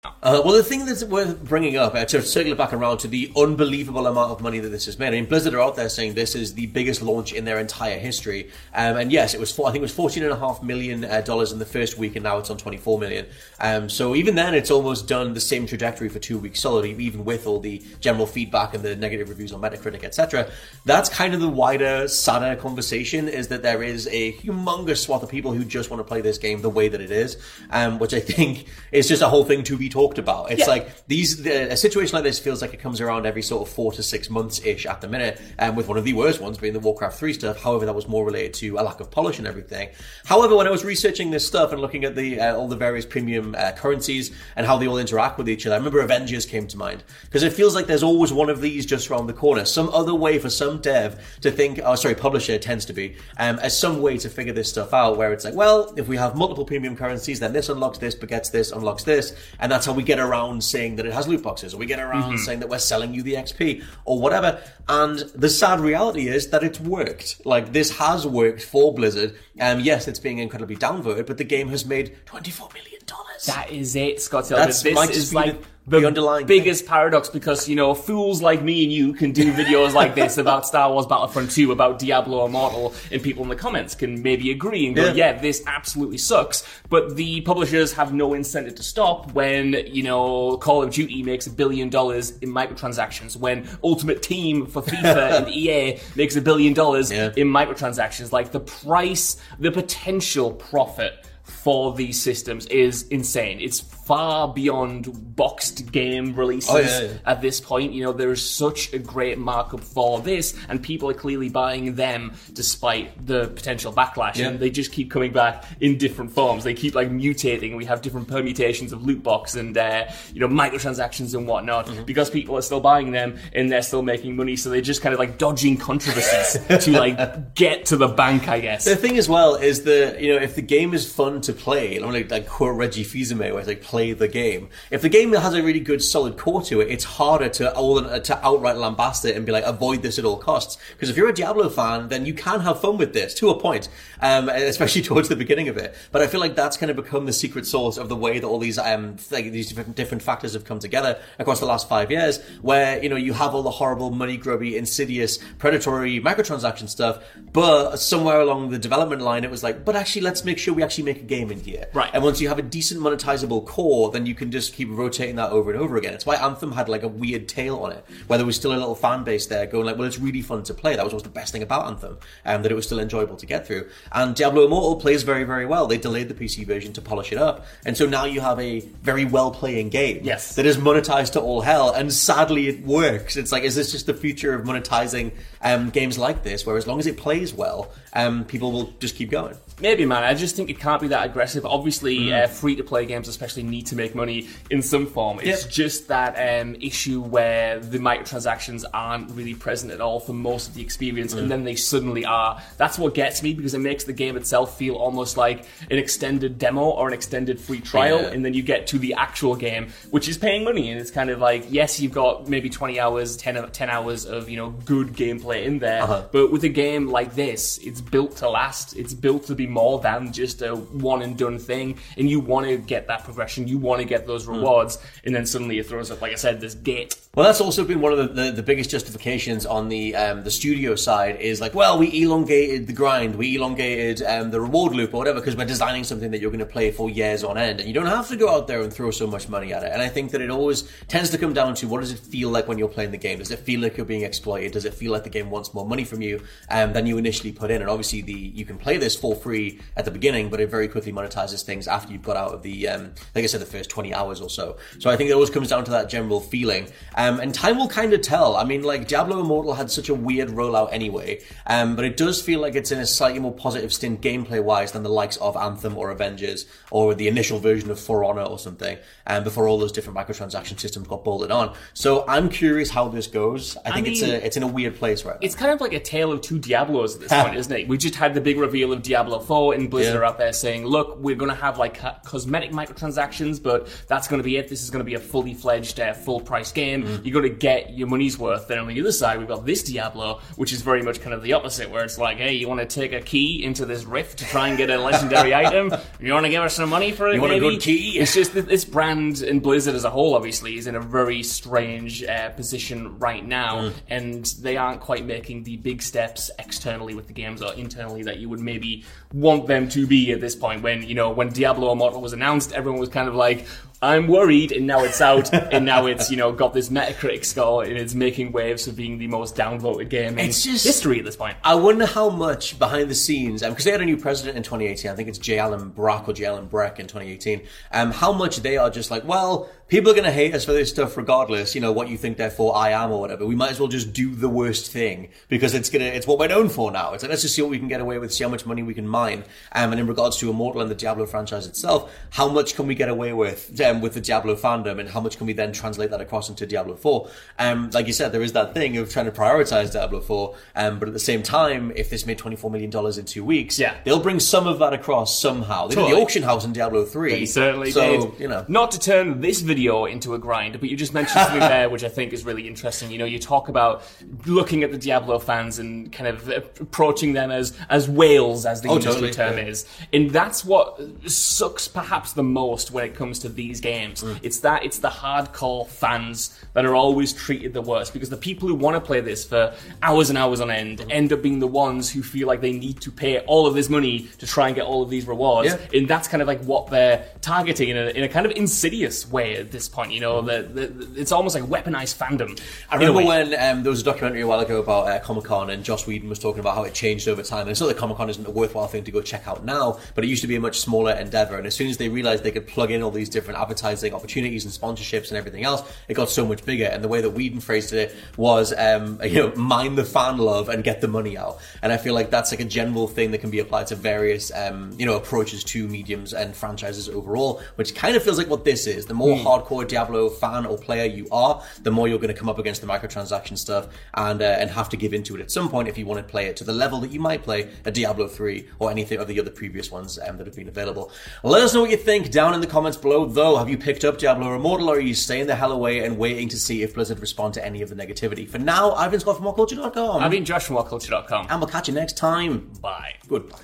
Uh, 0.03 0.41
well, 0.43 0.53
the 0.53 0.63
thing 0.63 0.83
that's 0.87 1.03
worth 1.03 1.43
bringing 1.43 1.77
up, 1.77 1.93
uh, 1.93 2.03
to 2.03 2.23
circle 2.23 2.51
it 2.51 2.57
back 2.57 2.73
around 2.73 2.97
to 2.97 3.07
the 3.07 3.31
unbelievable 3.37 4.07
amount 4.07 4.31
of 4.31 4.41
money 4.41 4.57
that 4.57 4.69
this 4.69 4.87
has 4.87 4.97
made. 4.97 5.09
I 5.09 5.11
mean, 5.11 5.25
Blizzard 5.25 5.53
are 5.53 5.61
out 5.61 5.75
there 5.75 5.89
saying 5.89 6.15
this 6.15 6.33
is 6.33 6.55
the 6.55 6.65
biggest 6.65 7.03
launch 7.03 7.33
in 7.33 7.45
their 7.45 7.59
entire 7.59 7.99
history. 7.99 8.49
Um, 8.73 8.97
and 8.97 9.11
yes, 9.11 9.35
it 9.35 9.39
was, 9.39 9.51
four, 9.51 9.69
I 9.69 9.71
think 9.71 9.81
it 9.81 9.83
was 9.83 9.93
fourteen 9.93 10.23
and 10.23 10.31
a 10.31 10.37
half 10.37 10.63
million 10.63 11.05
uh, 11.05 11.21
dollars 11.21 11.51
in 11.51 11.59
the 11.59 11.67
first 11.67 11.99
week, 11.99 12.15
and 12.15 12.23
now 12.23 12.39
it's 12.39 12.49
on 12.49 12.57
twenty-four 12.57 12.97
million. 12.97 13.27
Um, 13.59 13.89
so 13.89 14.15
even 14.15 14.33
then, 14.33 14.55
it's 14.55 14.71
almost 14.71 15.07
done 15.07 15.35
the 15.35 15.39
same 15.39 15.67
trajectory 15.67 16.09
for 16.09 16.17
two 16.17 16.39
weeks 16.39 16.61
solid, 16.61 16.83
even 16.85 17.23
with 17.23 17.45
all 17.45 17.59
the 17.59 17.83
general 17.99 18.25
feedback 18.25 18.73
and 18.73 18.83
the 18.83 18.95
negative 18.95 19.29
reviews 19.29 19.53
on 19.53 19.61
Metacritic, 19.61 20.03
etc. 20.03 20.49
That's 20.83 21.09
kind 21.09 21.35
of 21.35 21.41
the 21.41 21.49
wider, 21.49 22.07
sadder 22.07 22.59
conversation: 22.59 23.29
is 23.29 23.49
that 23.49 23.61
there 23.61 23.83
is 23.83 24.07
a 24.07 24.33
humongous 24.33 24.97
swath 24.97 25.21
of 25.21 25.29
people 25.29 25.53
who 25.53 25.63
just 25.63 25.91
want 25.91 25.99
to 25.99 26.03
play 26.03 26.21
this 26.21 26.39
game 26.39 26.63
the 26.63 26.71
way 26.71 26.87
that 26.87 27.01
it 27.01 27.11
is, 27.11 27.37
um, 27.69 27.99
which 27.99 28.15
I 28.15 28.19
think 28.19 28.65
is 28.91 29.07
just 29.07 29.21
a 29.21 29.27
whole 29.27 29.45
thing 29.45 29.61
to 29.65 29.77
be 29.77 29.90
talked 29.91 30.17
about. 30.17 30.51
It's 30.51 30.61
Yeah. 30.61 30.65
like 30.67 31.07
these 31.07 31.43
the, 31.43 31.71
a 31.71 31.77
situation 31.77 32.15
like 32.15 32.23
this 32.23 32.39
feels 32.39 32.61
like 32.61 32.73
it 32.73 32.79
comes 32.79 32.99
around 33.01 33.25
every 33.25 33.41
sort 33.43 33.67
of 33.67 33.73
four 33.73 33.91
to 33.91 34.01
six 34.01 34.29
months 34.29 34.59
ish 34.65 34.85
at 34.85 35.01
the 35.01 35.07
minute, 35.07 35.39
and 35.59 35.77
with 35.77 35.87
one 35.87 35.97
of 35.97 36.03
the 36.03 36.13
worst 36.13 36.41
ones 36.41 36.57
being 36.57 36.73
the 36.73 36.79
Warcraft 36.79 37.19
three 37.19 37.33
stuff. 37.33 37.61
However, 37.61 37.85
that 37.85 37.93
was 37.93 38.07
more 38.07 38.25
related 38.25 38.53
to 38.55 38.77
a 38.77 38.81
lack 38.83 38.99
of 38.99 39.11
polish 39.11 39.37
and 39.37 39.47
everything. 39.47 39.89
However, 40.25 40.55
when 40.55 40.67
I 40.67 40.71
was 40.71 40.83
researching 40.83 41.29
this 41.31 41.45
stuff 41.45 41.71
and 41.71 41.81
looking 41.81 42.03
at 42.05 42.15
the 42.15 42.39
uh, 42.39 42.55
all 42.55 42.67
the 42.67 42.75
various 42.75 43.05
premium 43.05 43.55
uh, 43.57 43.73
currencies 43.73 44.31
and 44.55 44.65
how 44.65 44.77
they 44.77 44.87
all 44.87 44.97
interact 44.97 45.37
with 45.37 45.47
each 45.49 45.65
other, 45.67 45.75
I 45.75 45.77
remember 45.77 45.99
Avengers 45.99 46.45
came 46.45 46.67
to 46.67 46.77
mind 46.77 47.03
because 47.25 47.43
it 47.43 47.53
feels 47.53 47.75
like 47.75 47.87
there's 47.87 48.03
always 48.03 48.31
one 48.33 48.49
of 48.49 48.61
these 48.61 48.85
just 48.85 49.09
around 49.11 49.27
the 49.27 49.33
corner. 49.33 49.65
Some 49.65 49.89
other 49.89 50.15
way 50.15 50.39
for 50.39 50.49
some 50.49 50.79
dev 50.79 51.21
to 51.41 51.51
think, 51.51 51.79
oh 51.83 51.95
sorry, 51.95 52.15
publisher 52.15 52.57
tends 52.57 52.85
to 52.85 52.93
be 52.93 53.15
um, 53.37 53.59
as 53.59 53.77
some 53.77 54.01
way 54.01 54.17
to 54.17 54.29
figure 54.29 54.53
this 54.53 54.69
stuff 54.69 54.93
out, 54.93 55.17
where 55.17 55.33
it's 55.33 55.43
like, 55.43 55.55
well, 55.55 55.93
if 55.97 56.07
we 56.07 56.17
have 56.17 56.35
multiple 56.35 56.65
premium 56.65 56.95
currencies, 56.95 57.39
then 57.39 57.53
this 57.53 57.69
unlocks 57.69 57.97
this, 57.97 58.15
begets 58.15 58.49
this, 58.49 58.71
unlocks 58.71 59.03
this, 59.03 59.35
and 59.59 59.71
that's 59.81 59.87
how 59.87 59.93
we 59.93 60.03
get 60.03 60.19
around 60.19 60.63
saying 60.63 60.97
that 60.97 61.07
it 61.07 61.11
has 61.11 61.27
loot 61.27 61.41
boxes, 61.41 61.73
or 61.73 61.77
we 61.77 61.87
get 61.87 61.97
around 61.97 62.37
saying 62.37 62.59
that 62.59 62.69
we're 62.69 62.77
selling 62.77 63.15
you 63.15 63.23
the 63.23 63.33
XP, 63.33 63.83
or 64.05 64.21
whatever. 64.21 64.61
And 64.87 65.17
the 65.33 65.49
sad 65.49 65.79
reality 65.79 66.27
is 66.27 66.51
that 66.51 66.63
it's 66.63 66.79
worked. 66.79 67.43
Like 67.47 67.73
this 67.73 67.97
has 67.97 68.27
worked 68.27 68.61
for 68.61 68.93
Blizzard. 68.93 69.33
Um, 69.59 69.79
yes, 69.79 70.07
it's 70.07 70.19
being 70.19 70.37
incredibly 70.37 70.75
downvoted, 70.75 71.25
but 71.25 71.39
the 71.39 71.43
game 71.43 71.69
has 71.69 71.83
made 71.83 72.15
twenty-four 72.27 72.69
million 72.75 72.90
dollars. 73.11 73.45
That 73.45 73.71
is 73.71 73.95
it, 73.95 74.21
Scott. 74.21 74.47
That's- 74.49 74.81
this 74.81 74.95
might 74.95 75.09
is 75.11 75.33
like 75.33 75.61
the- 75.61 75.67
the, 75.87 75.99
the 76.01 76.05
underlying 76.05 76.45
biggest 76.45 76.85
paradox 76.85 77.27
because 77.27 77.67
you 77.67 77.75
know 77.75 77.95
fools 77.95 78.39
like 78.39 78.61
me 78.61 78.83
and 78.83 78.93
you 78.93 79.13
can 79.13 79.31
do 79.31 79.51
videos 79.51 79.93
like 79.95 80.13
this 80.13 80.37
about 80.37 80.67
Star 80.67 80.91
Wars 80.91 81.07
Battlefront 81.07 81.49
2, 81.49 81.71
about 81.71 81.97
Diablo 81.97 82.45
Immortal, 82.45 82.93
and 83.11 83.19
people 83.21 83.41
in 83.41 83.49
the 83.49 83.55
comments 83.55 83.95
can 83.95 84.21
maybe 84.21 84.51
agree 84.51 84.85
and 84.85 84.95
go, 84.95 85.05
Yeah. 85.07 85.13
"Yeah, 85.33 85.41
this 85.41 85.63
absolutely 85.65 86.19
sucks." 86.19 86.63
But 86.89 87.15
the 87.15 87.41
publishers 87.41 87.93
have 87.93 88.13
no 88.13 88.35
incentive 88.35 88.75
to 88.75 88.83
stop 88.83 89.33
when 89.33 89.73
you 89.87 90.03
know 90.03 90.57
Call 90.57 90.83
of 90.83 90.91
Duty 90.91 91.23
makes 91.23 91.47
a 91.47 91.51
billion 91.51 91.89
dollars 91.89 92.37
in 92.41 92.51
microtransactions, 92.53 93.35
when 93.35 93.67
Ultimate 93.83 94.21
Team 94.21 94.67
for 94.67 94.83
FIFA 94.83 95.31
and 95.45 95.49
EA 95.49 95.99
makes 96.15 96.35
a 96.35 96.41
billion 96.41 96.73
dollars 96.73 97.11
Yeah. 97.11 97.31
in 97.35 97.47
microtransactions. 97.47 98.31
Like 98.31 98.51
the 98.51 98.59
price, 98.59 99.37
the 99.59 99.71
potential 99.71 100.51
profit 100.51 101.25
for 101.51 101.93
these 101.93 102.21
systems 102.21 102.65
is 102.67 103.03
insane. 103.09 103.59
It's 103.59 103.81
far 104.11 104.53
beyond 104.53 105.35
boxed 105.37 105.89
game 105.91 106.35
releases 106.35 106.69
Oh, 106.69 106.77
yeah, 106.79 107.01
yeah. 107.01 107.17
at 107.25 107.41
this 107.41 107.61
point. 107.61 107.93
You 107.93 108.03
know, 108.03 108.11
there 108.13 108.31
is 108.31 108.43
such 108.43 108.91
a 108.93 108.99
great 108.99 109.37
markup 109.37 109.79
for 109.79 110.19
this, 110.19 110.53
and 110.67 110.83
people 110.83 111.09
are 111.09 111.13
clearly 111.13 111.47
buying 111.47 111.95
them 111.95 112.33
despite 112.51 113.25
the 113.25 113.47
potential 113.47 113.93
backlash. 113.93 114.35
Yeah. 114.35 114.49
And 114.49 114.59
they 114.59 114.69
just 114.69 114.91
keep 114.91 115.09
coming 115.09 115.31
back 115.31 115.63
in 115.79 115.97
different 115.97 116.33
forms. 116.33 116.65
They 116.65 116.73
keep 116.73 116.93
like 116.93 117.09
mutating. 117.09 117.77
We 117.77 117.85
have 117.85 118.01
different 118.01 118.27
permutations 118.27 118.91
of 118.91 119.01
loot 119.05 119.23
box 119.23 119.55
and 119.55 119.77
uh, 119.77 120.05
you 120.33 120.41
know 120.41 120.47
microtransactions 120.49 121.33
and 121.33 121.47
whatnot 121.47 121.71
Mm-hmm. 121.87 122.03
because 122.03 122.29
people 122.29 122.57
are 122.57 122.61
still 122.61 122.81
buying 122.81 123.11
them 123.11 123.37
and 123.53 123.71
they're 123.71 123.81
still 123.81 124.01
making 124.01 124.35
money. 124.35 124.55
So 124.57 124.69
they're 124.69 124.81
just 124.81 125.01
kind 125.01 125.13
of 125.13 125.19
like 125.19 125.37
dodging 125.37 125.77
controversies 125.77 126.57
to 126.85 126.91
like 126.91 127.55
get 127.55 127.85
to 127.85 127.97
the 127.97 128.07
bank, 128.09 128.47
I 128.49 128.59
guess. 128.59 128.83
The 128.85 128.95
thing 128.97 129.17
as 129.17 129.29
well 129.29 129.55
is 129.55 129.83
that 129.83 130.19
you 130.21 130.33
know 130.35 130.41
if 130.41 130.55
the 130.55 130.61
game 130.61 130.93
is 130.93 131.09
fun 131.11 131.39
to 131.41 131.53
play, 131.53 131.95
I'm 131.97 132.11
like, 132.11 132.29
like 132.29 132.47
quote 132.47 132.75
Reggie 132.75 133.03
Fils-Aimé, 133.05 133.51
where 133.51 133.59
it's 133.59 133.67
like 133.67 133.81
play 133.81 134.00
the 134.11 134.27
game. 134.27 134.69
If 134.89 135.01
the 135.01 135.09
game 135.09 135.33
has 135.33 135.53
a 135.53 135.63
really 135.63 135.79
good 135.79 136.03
solid 136.03 136.37
core 136.37 136.61
to 136.63 136.81
it, 136.81 136.89
it's 136.89 137.03
harder 137.03 137.49
to 137.49 137.73
all 137.75 138.01
to 138.01 138.45
outright 138.45 138.75
lambast 138.75 139.25
it 139.25 139.35
and 139.35 139.45
be 139.45 139.51
like 139.51 139.63
avoid 139.63 140.01
this 140.01 140.17
at 140.17 140.25
all 140.25 140.37
costs. 140.37 140.77
Because 140.93 141.09
if 141.09 141.17
you're 141.17 141.29
a 141.29 141.33
Diablo 141.33 141.69
fan, 141.69 142.07
then 142.09 142.25
you 142.25 142.33
can 142.33 142.61
have 142.61 142.81
fun 142.81 142.97
with 142.97 143.13
this 143.13 143.33
to 143.35 143.49
a 143.49 143.59
point, 143.59 143.89
um, 144.21 144.49
especially 144.49 145.01
towards 145.01 145.29
the 145.29 145.35
beginning 145.35 145.67
of 145.69 145.77
it. 145.77 145.95
But 146.11 146.21
I 146.21 146.27
feel 146.27 146.39
like 146.39 146.55
that's 146.55 146.77
kind 146.77 146.89
of 146.89 146.95
become 146.95 147.25
the 147.25 147.33
secret 147.33 147.65
sauce 147.65 147.97
of 147.97 148.09
the 148.09 148.15
way 148.15 148.39
that 148.39 148.47
all 148.47 148.59
these 148.59 148.77
um 148.77 149.17
like 149.29 149.51
these 149.51 149.69
different 149.69 149.95
different 149.95 150.23
factors 150.23 150.53
have 150.53 150.65
come 150.65 150.79
together 150.79 151.19
across 151.39 151.59
the 151.59 151.65
last 151.65 151.87
five 151.87 152.11
years, 152.11 152.41
where 152.61 153.01
you 153.01 153.09
know 153.09 153.15
you 153.15 153.33
have 153.33 153.53
all 153.53 153.63
the 153.63 153.71
horrible 153.71 154.11
money 154.11 154.37
grubby, 154.37 154.77
insidious, 154.77 155.37
predatory 155.59 156.19
microtransaction 156.19 156.89
stuff, 156.89 157.23
but 157.53 157.97
somewhere 157.97 158.41
along 158.41 158.69
the 158.69 158.79
development 158.79 159.21
line, 159.21 159.43
it 159.43 159.51
was 159.51 159.63
like, 159.63 159.85
but 159.85 159.95
actually, 159.95 160.21
let's 160.21 160.43
make 160.43 160.57
sure 160.57 160.73
we 160.73 160.83
actually 160.83 161.03
make 161.03 161.17
a 161.17 161.25
game 161.25 161.51
in 161.51 161.59
here. 161.59 161.87
Right. 161.93 162.09
And 162.13 162.23
once 162.23 162.41
you 162.41 162.47
have 162.47 162.59
a 162.59 162.63
decent 162.63 163.01
monetizable 163.01 163.65
core, 163.65 163.80
then 164.11 164.25
you 164.25 164.35
can 164.35 164.51
just 164.51 164.73
keep 164.73 164.89
rotating 164.91 165.35
that 165.37 165.51
over 165.51 165.71
and 165.71 165.79
over 165.79 165.97
again. 165.97 166.13
It's 166.13 166.25
why 166.25 166.35
Anthem 166.35 166.71
had 166.71 166.87
like 166.89 167.03
a 167.03 167.07
weird 167.07 167.47
tail 167.47 167.77
on 167.79 167.91
it, 167.91 168.05
where 168.27 168.37
there 168.37 168.45
was 168.45 168.55
still 168.55 168.71
a 168.73 168.75
little 168.75 168.95
fan 168.95 169.23
base 169.23 169.47
there 169.47 169.65
going 169.65 169.85
like, 169.85 169.97
well, 169.97 170.07
it's 170.07 170.19
really 170.19 170.41
fun 170.41 170.63
to 170.63 170.73
play. 170.73 170.95
That 170.95 171.03
was 171.03 171.13
always 171.13 171.23
the 171.23 171.29
best 171.29 171.51
thing 171.51 171.63
about 171.63 171.87
Anthem, 171.87 172.17
um, 172.45 172.61
that 172.63 172.71
it 172.71 172.75
was 172.75 172.85
still 172.85 172.99
enjoyable 172.99 173.35
to 173.37 173.45
get 173.45 173.65
through. 173.65 173.87
And 174.11 174.35
Diablo 174.35 174.65
Immortal 174.65 174.97
plays 174.97 175.23
very, 175.23 175.43
very 175.43 175.65
well. 175.65 175.87
They 175.87 175.97
delayed 175.97 176.29
the 176.29 176.33
PC 176.33 176.65
version 176.65 176.93
to 176.93 177.01
polish 177.01 177.31
it 177.31 177.37
up, 177.37 177.65
and 177.85 177.97
so 177.97 178.05
now 178.05 178.25
you 178.25 178.41
have 178.41 178.59
a 178.59 178.81
very 179.01 179.25
well 179.25 179.51
playing 179.51 179.89
game. 179.89 180.19
Yes. 180.23 180.55
That 180.55 180.65
is 180.65 180.77
monetized 180.77 181.33
to 181.33 181.41
all 181.41 181.61
hell, 181.61 181.91
and 181.91 182.11
sadly, 182.13 182.67
it 182.67 182.85
works. 182.85 183.37
It's 183.37 183.51
like, 183.51 183.63
is 183.63 183.75
this 183.75 183.91
just 183.91 184.05
the 184.05 184.13
future 184.13 184.53
of 184.53 184.65
monetizing 184.65 185.31
um, 185.61 185.89
games 185.89 186.17
like 186.17 186.43
this, 186.43 186.65
where 186.65 186.77
as 186.77 186.87
long 186.87 186.99
as 186.99 187.07
it 187.07 187.17
plays 187.17 187.53
well, 187.53 187.91
um, 188.13 188.45
people 188.45 188.71
will 188.71 188.91
just 188.99 189.15
keep 189.15 189.29
going? 189.31 189.55
Maybe, 189.79 190.05
man. 190.05 190.23
I 190.23 190.35
just 190.35 190.55
think 190.55 190.69
it 190.69 190.79
can't 190.79 191.01
be 191.01 191.07
that 191.07 191.25
aggressive. 191.25 191.65
Obviously, 191.65 192.17
Mm. 192.19 192.43
uh, 192.43 192.47
free 192.47 192.75
to 192.75 192.83
play 192.83 193.05
games, 193.07 193.27
especially, 193.27 193.63
need 193.71 193.87
to 193.87 193.95
make 193.95 194.13
money 194.13 194.47
in 194.69 194.81
some 194.83 195.07
form. 195.07 195.39
It's 195.41 195.63
Yep. 195.63 195.71
just 195.71 196.07
that 196.09 196.33
um, 196.61 196.75
issue 196.79 197.21
where 197.21 197.79
the 197.79 197.97
microtransactions 197.97 198.83
aren't 198.93 199.31
really 199.31 199.55
present 199.55 199.91
at 199.91 200.01
all 200.01 200.19
for 200.19 200.33
most 200.33 200.69
of 200.69 200.73
the 200.75 200.81
experience, 200.81 201.33
Mm. 201.33 201.39
and 201.39 201.51
then 201.51 201.63
they 201.63 201.75
suddenly 201.75 202.25
are. 202.25 202.61
That's 202.77 202.99
what 202.99 203.13
gets 203.13 203.41
me 203.41 203.53
because 203.53 203.73
it 203.73 203.79
makes 203.79 204.03
the 204.03 204.13
game 204.13 204.37
itself 204.37 204.77
feel 204.77 204.95
almost 204.95 205.37
like 205.37 205.63
an 205.89 205.97
extended 205.97 206.59
demo 206.59 206.81
or 206.83 207.07
an 207.07 207.13
extended 207.13 207.59
free 207.59 207.79
trial, 207.79 208.21
Yeah. 208.21 208.27
and 208.29 208.45
then 208.45 208.53
you 208.53 208.61
get 208.61 208.87
to 208.87 208.99
the 208.99 209.13
actual 209.15 209.55
game, 209.55 209.87
which 210.11 210.27
is 210.27 210.37
paying 210.37 210.63
money, 210.63 210.89
and 210.91 210.99
it's 210.99 211.11
kind 211.11 211.29
of 211.29 211.39
like, 211.39 211.65
yes, 211.69 211.99
you've 211.99 212.11
got 212.13 212.47
maybe 212.47 212.69
20 212.69 212.99
hours, 212.99 213.37
10, 213.37 213.57
of- 213.57 213.71
10 213.71 213.89
hours 213.89 214.25
of, 214.25 214.49
you 214.49 214.57
know, 214.57 214.69
good 214.85 215.13
gameplay 215.13 215.63
in 215.65 215.79
there, 215.79 216.03
Uh-huh. 216.03 216.23
but 216.31 216.51
with 216.51 216.63
a 216.63 216.69
game 216.69 217.07
like 217.09 217.35
this, 217.35 217.79
it's 217.83 218.01
built 218.01 218.37
to 218.37 218.49
last. 218.49 218.95
It's 218.95 219.13
built 219.13 219.45
to 219.47 219.55
be 219.55 219.67
more 219.67 219.99
than 219.99 220.31
just 220.33 220.61
a 220.61 220.75
one 220.75 221.21
and 221.21 221.37
done 221.37 221.57
thing, 221.59 221.97
and 222.17 222.29
you 222.29 222.39
want 222.39 222.67
to 222.67 222.77
get 222.77 223.07
that 223.07 223.23
progression 223.23 223.60
microtransaction. 223.65 223.67
You 223.67 223.77
want 223.77 224.01
to 224.01 224.07
get 224.07 224.27
those 224.27 224.45
Hmm. 224.45 224.51
rewards, 224.55 224.97
and 225.25 225.35
then 225.35 225.45
suddenly 225.45 225.79
it 225.79 225.87
throws 225.87 226.11
up, 226.11 226.21
like 226.21 226.31
I 226.31 226.35
said, 226.35 226.61
this 226.61 226.73
gate. 226.75 227.15
Well, 227.33 227.45
that's 227.45 227.61
also 227.61 227.85
been 227.85 228.01
one 228.01 228.11
of 228.11 228.17
the, 228.17 228.43
the, 228.43 228.51
the 228.51 228.63
biggest 228.63 228.89
justifications 228.89 229.65
on 229.65 229.87
the 229.87 230.15
um, 230.15 230.43
the 230.43 230.51
studio 230.51 230.95
side 230.95 231.37
is 231.39 231.61
like, 231.61 231.73
well, 231.73 231.97
we 231.97 232.21
elongated 232.21 232.87
the 232.87 232.93
grind, 232.93 233.35
we 233.35 233.55
elongated 233.55 234.21
um, 234.23 234.51
the 234.51 234.59
reward 234.59 234.93
loop 234.93 235.13
or 235.13 235.17
whatever 235.17 235.39
because 235.39 235.55
we're 235.55 235.63
designing 235.65 236.03
something 236.03 236.31
that 236.31 236.41
you're 236.41 236.51
going 236.51 236.59
to 236.59 236.65
play 236.65 236.91
for 236.91 237.09
years 237.09 237.43
on 237.43 237.57
end, 237.57 237.79
and 237.79 237.87
you 237.87 237.93
don't 237.93 238.07
have 238.07 238.27
to 238.27 238.35
go 238.35 238.49
out 238.49 238.67
there 238.67 238.81
and 238.81 238.91
throw 238.91 239.11
so 239.11 239.27
much 239.27 239.47
money 239.47 239.71
at 239.73 239.83
it. 239.83 239.91
And 239.93 240.01
I 240.01 240.09
think 240.09 240.31
that 240.31 240.41
it 240.41 240.49
always 240.49 240.83
tends 241.07 241.29
to 241.29 241.37
come 241.37 241.53
down 241.53 241.73
to 241.75 241.87
what 241.87 242.01
does 242.01 242.11
it 242.11 242.19
feel 242.19 242.49
like 242.49 242.67
when 242.67 242.77
you're 242.77 242.89
playing 242.89 243.11
the 243.11 243.17
game? 243.17 243.39
Does 243.39 243.51
it 243.51 243.59
feel 243.59 243.79
like 243.79 243.95
you're 243.95 244.05
being 244.05 244.23
exploited? 244.23 244.73
Does 244.73 244.83
it 244.83 244.93
feel 244.93 245.11
like 245.13 245.23
the 245.23 245.29
game 245.29 245.49
wants 245.49 245.73
more 245.73 245.85
money 245.87 246.03
from 246.03 246.21
you 246.21 246.41
um, 246.69 246.91
than 246.91 247.05
you 247.05 247.17
initially 247.17 247.53
put 247.53 247.71
in? 247.71 247.81
And 247.81 247.89
obviously, 247.89 248.21
the 248.21 248.33
you 248.33 248.65
can 248.65 248.77
play 248.77 248.97
this 248.97 249.15
for 249.15 249.35
free 249.35 249.79
at 249.95 250.03
the 250.03 250.11
beginning, 250.11 250.49
but 250.49 250.59
it 250.59 250.69
very 250.69 250.89
quickly 250.89 251.13
monetizes 251.13 251.63
things 251.63 251.87
after 251.87 252.11
you've 252.11 252.23
got 252.23 252.35
out 252.35 252.53
of 252.53 252.61
the, 252.63 252.89
um, 252.89 253.13
like 253.35 253.45
I 253.51 253.59
said, 253.59 253.61
the 253.61 253.65
first 253.71 253.89
20 253.89 254.13
hours 254.13 254.41
or 254.41 254.49
so. 254.49 254.77
So 254.99 255.09
I 255.09 255.15
think 255.17 255.29
it 255.29 255.33
always 255.33 255.49
comes 255.49 255.69
down 255.69 255.83
to 255.85 255.91
that 255.91 256.09
general 256.09 256.39
feeling. 256.39 256.87
Um, 257.15 257.39
and 257.39 257.53
time 257.53 257.77
will 257.77 257.87
kind 257.87 258.13
of 258.13 258.21
tell. 258.21 258.55
I 258.55 258.63
mean, 258.63 258.83
like 258.83 259.07
Diablo 259.07 259.39
Immortal 259.41 259.73
had 259.73 259.91
such 259.91 260.09
a 260.09 260.13
weird 260.15 260.49
rollout 260.49 260.89
anyway, 260.91 261.41
um, 261.67 261.95
but 261.95 262.05
it 262.05 262.17
does 262.17 262.41
feel 262.41 262.59
like 262.59 262.75
it's 262.75 262.91
in 262.91 262.99
a 262.99 263.05
slightly 263.05 263.39
more 263.39 263.53
positive 263.53 263.91
stint 263.93 264.21
gameplay 264.21 264.63
wise 264.63 264.91
than 264.93 265.03
the 265.03 265.09
likes 265.09 265.37
of 265.37 265.57
Anthem 265.57 265.97
or 265.97 266.11
Avengers 266.11 266.65
or 266.91 267.13
the 267.13 267.27
initial 267.27 267.59
version 267.59 267.91
of 267.91 267.99
For 267.99 268.23
Honor 268.23 268.43
or 268.43 268.57
something, 268.59 268.97
um, 269.27 269.43
before 269.43 269.67
all 269.67 269.77
those 269.77 269.91
different 269.91 270.17
microtransaction 270.17 270.79
systems 270.79 271.07
got 271.07 271.23
bolted 271.23 271.51
on. 271.51 271.75
So 271.93 272.25
I'm 272.27 272.49
curious 272.49 272.89
how 272.89 273.07
this 273.09 273.27
goes. 273.27 273.77
I 273.85 273.91
think 273.91 274.07
it's 274.07 274.21
mean, 274.21 274.31
a, 274.31 274.37
it's 274.37 274.57
in 274.57 274.63
a 274.63 274.67
weird 274.67 274.95
place 274.95 275.25
right 275.25 275.35
now. 275.35 275.39
It's 275.45 275.55
kind 275.55 275.71
of 275.71 275.81
like 275.81 275.93
a 275.93 275.99
tale 275.99 276.31
of 276.31 276.41
two 276.41 276.59
Diablos 276.59 277.15
at 277.15 277.21
this 277.21 277.31
point, 277.31 277.55
isn't 277.61 277.71
it? 277.73 277.87
We 277.87 277.97
just 277.97 278.15
had 278.15 278.33
the 278.33 278.41
big 278.41 278.57
reveal 278.57 278.93
of 278.93 279.01
Diablo 279.01 279.39
4, 279.39 279.73
and 279.73 279.89
Blizzard 279.89 280.13
Yeah. 280.13 280.19
are 280.19 280.25
out 280.25 280.37
there 280.37 280.53
saying, 280.53 280.85
look, 280.85 281.17
we're 281.19 281.35
going 281.35 281.49
to 281.51 281.55
have 281.61 281.77
like 281.77 281.99
cosmetic 282.23 282.71
microtransactions, 282.71 283.40
but 283.59 283.87
that's 284.07 284.27
going 284.27 284.39
to 284.39 284.43
be 284.43 284.57
it. 284.57 284.67
This 284.69 284.83
is 284.83 284.89
going 284.89 284.99
to 284.99 285.05
be 285.05 285.15
a 285.15 285.19
fully 285.19 285.53
fledged, 285.53 285.99
uh, 285.99 286.13
full 286.13 286.39
price 286.39 286.71
game. 286.71 287.03
Mm. 287.03 287.25
You're 287.25 287.41
going 287.41 287.51
to 287.51 287.57
get 287.57 287.97
your 287.97 288.07
money's 288.07 288.37
worth. 288.37 288.67
Then 288.67 288.79
on 288.79 288.87
the 288.87 288.99
other 288.99 289.11
side, 289.11 289.39
we've 289.39 289.47
got 289.47 289.65
this 289.65 289.83
Diablo, 289.83 290.39
which 290.55 290.73
is 290.73 290.81
very 290.81 291.01
much 291.01 291.21
kind 291.21 291.33
of 291.33 291.41
the 291.43 291.53
opposite, 291.53 291.89
where 291.89 292.03
it's 292.03 292.17
like, 292.17 292.37
hey, 292.37 292.53
you 292.53 292.67
want 292.67 292.79
to 292.79 292.85
take 292.85 293.13
a 293.13 293.21
key 293.21 293.63
into 293.63 293.85
this 293.85 294.03
rift 294.05 294.39
to 294.39 294.45
try 294.45 294.67
and 294.67 294.77
get 294.77 294.89
a 294.89 294.97
legendary 294.97 295.53
item? 295.65 295.91
You 296.19 296.33
want 296.33 296.45
to 296.45 296.49
give 296.51 296.63
us 296.63 296.75
some 296.75 296.89
money 296.89 297.11
for 297.11 297.27
it? 297.29 297.35
You 297.35 297.41
want 297.41 297.53
a 297.53 297.59
good 297.59 297.81
key? 297.81 298.19
It's 298.19 298.33
just 298.33 298.53
that 298.53 298.67
this 298.67 298.85
brand 298.85 299.41
and 299.41 299.61
Blizzard 299.61 299.95
as 299.95 300.03
a 300.03 300.09
whole, 300.09 300.35
obviously, 300.35 300.77
is 300.77 300.87
in 300.87 300.95
a 300.95 301.01
very 301.01 301.43
strange 301.43 302.23
uh, 302.23 302.49
position 302.49 303.17
right 303.19 303.45
now, 303.45 303.71
Mm. 303.81 303.93
and 304.09 304.45
they 304.61 304.75
aren't 304.77 304.99
quite 305.01 305.25
making 305.25 305.63
the 305.63 305.77
big 305.77 306.01
steps 306.01 306.51
externally 306.59 307.13
with 307.15 307.27
the 307.27 307.33
games 307.33 307.61
or 307.61 307.73
internally 307.73 308.23
that 308.23 308.37
you 308.37 308.49
would 308.49 308.59
maybe 308.59 309.03
want 309.33 309.65
them 309.67 309.87
to 309.89 310.05
be 310.05 310.31
at 310.31 310.41
this 310.41 310.55
point. 310.55 310.81
When 310.83 311.03
you 311.03 311.15
know 311.15 311.29
when 311.31 311.49
Diablo 311.49 311.91
Immortal 311.91 312.21
was 312.21 312.33
announced, 312.33 312.73
everyone 312.73 312.99
was 312.99 313.09
kind 313.09 313.27
of 313.27 313.30
like. 313.33 313.65
I'm 314.03 314.27
worried, 314.27 314.71
and 314.71 314.87
now 314.87 315.03
it's 315.03 315.21
out, 315.21 315.53
and 315.53 315.85
now 315.85 316.07
it's 316.07 316.31
you 316.31 316.37
know 316.37 316.51
got 316.51 316.73
this 316.73 316.89
Metacritic 316.89 317.45
score, 317.45 317.83
and 317.83 317.93
it's 317.97 318.15
making 318.15 318.51
waves 318.51 318.87
for 318.87 318.93
being 318.93 319.19
the 319.19 319.27
most 319.27 319.55
downvoted 319.55 320.09
game 320.09 320.39
in 320.39 320.49
It's 320.49 320.63
just- 320.63 320.83
history 320.85 321.19
at 321.19 321.25
this 321.25 321.35
point. 321.35 321.55
I 321.63 321.75
wonder 321.75 322.07
how 322.07 322.29
much 322.29 322.79
behind 322.79 323.11
the 323.11 323.15
scenes, 323.15 323.61
because 323.61 323.83
they 323.83 323.91
had 323.91 324.01
a 324.01 324.05
new 324.05 324.17
president 324.17 324.57
in 324.57 324.63
2018. 324.63 325.11
I 325.11 325.15
think 325.15 325.29
it's 325.29 325.37
J. 325.37 325.59
Allen 325.59 325.89
Brock 325.89 326.27
or 326.27 326.33
J. 326.33 326.45
Allen 326.45 326.65
Breck 326.65 326.99
in 326.99 327.05
2018. 327.05 327.61
Um, 327.91 328.11
how 328.11 328.31
much 328.33 328.57
they 328.57 328.77
are 328.77 328.89
just 328.89 329.11
like, 329.11 329.23
well, 329.23 329.69
people 329.87 330.09
are 330.09 330.15
going 330.15 330.23
to 330.25 330.31
hate 330.31 330.55
us 330.55 330.65
for 330.65 330.71
this 330.73 330.89
stuff 330.89 331.15
regardless. 331.15 331.75
You 331.75 331.81
know 331.81 331.91
what 331.91 332.09
you 332.09 332.17
think, 332.17 332.37
therefore 332.37 332.75
I 332.75 332.91
am 332.91 333.11
or 333.11 333.19
whatever. 333.19 333.45
We 333.45 333.55
might 333.55 333.69
as 333.71 333.79
well 333.79 333.89
just 333.89 334.13
do 334.13 334.33
the 334.33 334.49
worst 334.49 334.91
thing 334.91 335.29
because 335.47 335.75
it's 335.75 335.89
gonna, 335.91 336.05
it's 336.05 336.25
what 336.25 336.39
we're 336.39 336.47
known 336.47 336.69
for 336.69 336.91
now. 336.91 337.13
It's 337.13 337.21
like 337.23 337.29
let's 337.29 337.43
just 337.43 337.53
see 337.53 337.61
what 337.61 337.69
we 337.69 337.77
can 337.77 337.87
get 337.89 338.01
away 338.01 338.17
with, 338.17 338.33
see 338.33 338.43
how 338.43 338.49
much 338.49 338.65
money 338.65 338.81
we 338.81 338.93
can 338.95 339.07
mine. 339.07 339.43
Um, 339.73 339.91
and 339.91 339.99
in 339.99 340.07
regards 340.07 340.37
to 340.37 340.49
Immortal 340.49 340.81
and 340.81 340.89
the 340.89 340.95
Diablo 340.95 341.25
franchise 341.27 341.67
itself, 341.67 342.11
how 342.31 342.47
much 342.47 342.75
can 342.75 342.87
we 342.87 342.95
get 342.95 343.09
away 343.09 343.33
with 343.33 343.69
um, 343.91 344.01
with 344.01 344.13
the 344.13 344.21
Diablo 344.21 344.55
fandom, 344.55 344.99
and 344.99 345.09
how 345.09 345.19
much 345.19 345.37
can 345.37 345.47
we 345.47 345.53
then 345.53 345.71
translate 345.73 346.09
that 346.11 346.21
across 346.21 346.49
into 346.49 346.65
Diablo 346.65 346.95
4? 346.95 347.29
Um, 347.59 347.89
like 347.91 348.07
you 348.07 348.13
said, 348.13 348.31
there 348.31 348.41
is 348.41 348.53
that 348.53 348.73
thing 348.73 348.97
of 348.97 349.09
trying 349.11 349.25
to 349.25 349.31
prioritize 349.31 349.91
Diablo 349.91 350.21
4, 350.21 350.55
um, 350.75 350.99
but 350.99 351.07
at 351.07 351.13
the 351.13 351.19
same 351.19 351.43
time, 351.43 351.91
if 351.95 352.09
this 352.09 352.25
made 352.25 352.37
$24 352.37 352.71
million 352.71 352.91
in 353.19 353.25
two 353.25 353.43
weeks, 353.43 353.79
Yeah. 353.79 353.95
they'll 354.05 354.19
bring 354.21 354.39
some 354.39 354.67
of 354.67 354.79
that 354.79 354.93
across 354.93 355.39
somehow. 355.39 355.87
They 355.87 355.95
did 355.95 356.11
the 356.11 356.21
auction 356.21 356.43
house 356.43 356.65
in 356.65 356.73
Diablo 356.73 357.05
3. 357.05 357.31
They 357.31 357.45
certainly 357.45 357.91
so, 357.91 358.31
did. 358.31 358.39
you 358.39 358.47
know. 358.47 358.65
Not 358.67 358.91
to 358.91 358.99
turn 358.99 359.41
this 359.41 359.61
video 359.61 360.05
into 360.05 360.33
a 360.33 360.39
grind, 360.39 360.79
but 360.79 360.89
you 360.89 360.95
just 360.97 361.13
mentioned 361.13 361.41
something 361.41 361.59
there 361.59 361.89
which 361.89 362.03
I 362.03 362.09
think 362.09 362.33
is 362.33 362.45
really 362.45 362.67
interesting. 362.67 363.11
You 363.11 363.17
know, 363.17 363.25
you 363.25 363.39
talk 363.39 363.67
about 363.69 364.03
looking 364.45 364.83
at 364.83 364.91
the 364.91 364.97
Diablo 364.97 365.39
fans 365.39 365.79
and 365.79 366.11
kind 366.11 366.27
of 366.27 366.47
approaching 366.79 367.33
them 367.33 367.51
as 367.51 367.77
as 367.89 368.07
whales, 368.07 368.65
as 368.65 368.81
the 368.81 368.89
Oh, 368.89 368.95
industry 368.95 369.31
totally, 369.31 369.31
term 369.33 369.57
yeah. 369.57 369.65
is, 369.71 369.85
and 370.13 370.29
that's 370.31 370.63
what 370.63 370.99
sucks 371.29 371.87
perhaps 371.87 372.33
the 372.33 372.43
most 372.43 372.91
when 372.91 373.03
it 373.05 373.15
comes 373.15 373.39
to 373.39 373.49
these 373.49 373.80
games. 373.81 374.23
Mm. 374.23 374.39
It's 374.43 374.59
that 374.59 374.83
it's 374.85 374.99
the 374.99 375.09
hardcore 375.09 375.87
fans 375.87 376.57
that 376.73 376.85
are 376.85 376.95
always 376.95 377.33
treated 377.33 377.73
the 377.73 377.81
worst 377.81 378.13
because 378.13 378.29
the 378.29 378.37
people 378.37 378.67
who 378.67 378.75
want 378.75 378.95
to 378.95 379.01
play 379.01 379.19
this 379.21 379.45
for 379.45 379.73
hours 380.01 380.29
and 380.29 380.37
hours 380.37 380.61
on 380.61 380.69
end 380.71 380.99
Mm. 380.99 381.07
end 381.11 381.33
up 381.33 381.41
being 381.41 381.59
the 381.59 381.67
ones 381.67 382.09
who 382.11 382.21
feel 382.23 382.47
like 382.47 382.61
they 382.61 382.71
need 382.73 383.01
to 383.01 383.11
pay 383.11 383.39
all 383.41 383.65
of 383.67 383.73
this 383.75 383.89
money 383.89 384.27
to 384.39 384.45
try 384.47 384.67
and 384.67 384.75
get 384.75 384.85
all 384.85 385.01
of 385.03 385.09
these 385.09 385.25
rewards 385.25 385.69
Yeah. 385.69 385.77
and 385.99 386.07
that's 386.07 386.27
kind 386.27 386.41
of 386.41 386.47
like 386.47 386.61
what 386.63 386.87
they're 386.87 387.25
targeting 387.41 387.89
in 387.89 387.97
a, 387.97 388.07
in 388.09 388.23
a 388.23 388.29
kind 388.29 388.45
of 388.45 388.51
insidious 388.53 389.29
way 389.29 389.55
at 389.57 389.71
this 389.71 389.87
point. 389.89 390.11
You 390.11 390.19
know, 390.21 390.41
the, 390.41 390.63
the, 390.63 391.19
it's 391.19 391.31
almost 391.31 391.55
like 391.55 391.63
weaponized 391.65 392.17
fandom. 392.17 392.59
I 392.89 392.95
remember 392.95 393.23
when 393.25 393.53
um, 393.59 393.83
there 393.83 393.89
was 393.89 394.01
a 394.01 394.03
documentary 394.03 394.41
a 394.41 394.47
while 394.47 394.59
ago 394.59 394.79
about 394.79 395.07
uh, 395.07 395.19
Comic 395.19 395.45
Con, 395.45 395.69
and 395.69 395.83
Joss 395.83 396.05
Whedon 396.07 396.29
was 396.29 396.39
talking 396.39 396.59
about 396.59 396.75
how 396.75 396.83
it 396.83 396.93
changed 396.93 397.27
over 397.27 397.41
time. 397.43 397.61
And 397.61 397.69
it's 397.71 397.79
not 397.81 397.87
that 397.87 397.97
Comic 397.97 398.17
Con 398.17 398.29
isn't 398.29 398.45
a 398.47 398.51
worthwhile 398.51 398.87
thing 398.87 399.03
to 399.05 399.11
go 399.11 399.21
check 399.21 399.47
out 399.47 399.63
now, 399.65 399.99
but 400.15 400.23
it 400.23 400.27
used 400.27 400.41
to 400.41 400.47
be 400.47 400.55
a 400.55 400.59
much 400.59 400.79
smaller 400.79 401.11
endeavor. 401.13 401.57
And 401.57 401.65
as 401.65 401.73
soon 401.75 401.87
as 401.89 401.97
they 401.97 402.09
realized 402.09 402.43
they 402.43 402.51
could 402.51 402.67
plug 402.67 402.91
in 402.91 403.01
all 403.01 403.11
these 403.11 403.29
different 403.29 403.59
advertising 403.71 404.13
opportunities 404.13 404.65
and 404.65 404.73
sponsorships 404.73 405.29
and 405.29 405.37
everything 405.37 405.63
else, 405.63 405.81
it 406.07 406.13
got 406.13 406.29
so 406.29 406.45
much 406.45 406.65
bigger. 406.65 406.85
And 406.85 407.03
the 407.03 407.07
way 407.07 407.21
that 407.21 407.29
Whedon 407.29 407.61
phrased 407.61 407.93
it 407.93 408.13
was, 408.35 408.73
um, 408.77 409.19
you 409.23 409.35
know, 409.35 409.55
mine 409.55 409.95
the 409.95 410.03
fan 410.03 410.37
love 410.37 410.69
and 410.69 410.83
get 410.83 411.01
the 411.01 411.07
money 411.07 411.37
out. 411.37 411.59
And 411.81 411.91
I 411.91 411.97
feel 411.97 412.13
like 412.13 412.29
that's 412.29 412.51
like 412.51 412.59
a 412.59 412.65
general 412.65 413.07
thing 413.07 413.31
that 413.31 413.39
can 413.39 413.49
be 413.49 413.59
applied 413.59 413.87
to 413.87 413.95
various, 413.95 414.51
um, 414.53 414.93
you 414.97 415.05
know, 415.05 415.15
approaches 415.15 415.63
to 415.65 415.87
mediums 415.87 416.33
and 416.33 416.55
franchises 416.55 417.07
overall, 417.07 417.61
which 417.75 417.95
kind 417.95 418.15
of 418.15 418.23
feels 418.23 418.37
like 418.37 418.49
what 418.49 418.65
this 418.65 418.87
is. 418.87 419.05
The 419.05 419.13
more 419.13 419.37
hardcore 419.37 419.87
Diablo 419.87 420.29
fan 420.29 420.65
or 420.65 420.77
player 420.77 421.05
you 421.05 421.27
are, 421.31 421.63
the 421.83 421.91
more 421.91 422.07
you're 422.07 422.19
going 422.19 422.33
to 422.33 422.39
come 422.39 422.49
up 422.49 422.59
against 422.59 422.81
the 422.81 422.87
microtransaction 422.87 423.57
stuff 423.57 423.87
and 424.15 424.41
uh, 424.41 424.45
and 424.59 424.69
have 424.69 424.89
to 424.89 424.97
give 424.97 425.13
into 425.13 425.35
it 425.35 425.41
at 425.41 425.49
some 425.49 425.69
point 425.69 425.87
if 425.87 425.97
you 425.97 426.05
want 426.05 426.19
to 426.19 426.29
play 426.29 426.47
it 426.47 426.57
to 426.57 426.63
the 426.63 426.73
level 426.73 426.99
that 426.99 427.11
you 427.11 427.19
might 427.19 427.43
play 427.43 427.69
a 427.85 427.91
Diablo 427.91 428.27
3 428.27 428.67
or 428.79 428.91
anything 428.91 429.19
of 429.19 429.27
the 429.27 429.39
other 429.39 429.49
previous 429.49 429.91
ones 429.91 430.19
um, 430.27 430.37
that 430.37 430.47
have 430.47 430.55
been 430.55 430.67
available. 430.67 431.11
Let 431.43 431.61
us 431.61 431.73
know 431.73 431.81
what 431.81 431.91
you 431.91 431.97
think 431.97 432.31
down 432.31 432.53
in 432.53 432.61
the 432.61 432.67
comments 432.67 432.97
below. 432.97 433.25
Though, 433.25 433.57
have 433.61 433.69
you 433.69 433.77
picked 433.77 434.03
up 434.03 434.17
Diablo 434.17 434.55
Immortal 434.55 434.89
or 434.89 434.95
are 434.95 434.99
you 434.99 435.13
staying 435.13 435.47
the 435.47 435.55
hell 435.55 435.71
away 435.71 436.03
and 436.03 436.17
waiting 436.17 436.49
to 436.49 436.57
see 436.57 436.83
if 436.83 436.95
Blizzard 436.95 437.19
respond 437.19 437.53
to 437.53 437.65
any 437.65 437.81
of 437.81 437.89
the 437.89 437.95
negativity? 437.95 438.49
For 438.49 438.57
now, 438.57 438.91
I've 438.93 439.11
been 439.11 439.19
Scott 439.19 439.37
from 439.37 439.45
WhatCulture.com. 439.45 440.23
I've 440.23 440.31
been 440.31 440.45
Josh 440.45 440.65
from 440.65 440.75
WhatCulture.com. 440.77 441.47
and 441.49 441.59
we'll 441.59 441.69
catch 441.69 441.87
you 441.87 441.93
next 441.93 442.17
time. 442.17 442.71
Bye. 442.81 443.15
Goodbye. 443.27 443.59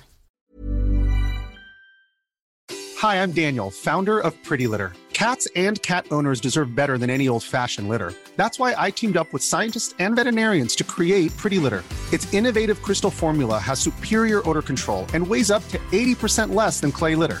Hi, 2.98 3.22
I'm 3.22 3.30
Daniel, 3.32 3.70
founder 3.70 4.18
of 4.18 4.34
Pretty 4.42 4.66
Litter. 4.66 4.92
Cats 5.12 5.48
and 5.56 5.82
cat 5.82 6.06
owners 6.12 6.40
deserve 6.40 6.74
better 6.74 6.96
than 6.96 7.10
any 7.10 7.28
old 7.28 7.42
fashioned 7.42 7.88
litter. 7.88 8.12
That's 8.36 8.58
why 8.58 8.74
I 8.78 8.90
teamed 8.90 9.16
up 9.16 9.32
with 9.32 9.42
scientists 9.42 9.94
and 9.98 10.14
veterinarians 10.14 10.76
to 10.76 10.84
create 10.84 11.36
Pretty 11.36 11.58
Litter. 11.58 11.82
Its 12.12 12.32
innovative 12.32 12.82
crystal 12.82 13.10
formula 13.10 13.58
has 13.58 13.80
superior 13.80 14.48
odor 14.48 14.62
control 14.62 15.06
and 15.14 15.26
weighs 15.26 15.50
up 15.50 15.66
to 15.68 15.78
80% 15.90 16.54
less 16.54 16.80
than 16.80 16.92
clay 16.92 17.14
litter. 17.16 17.40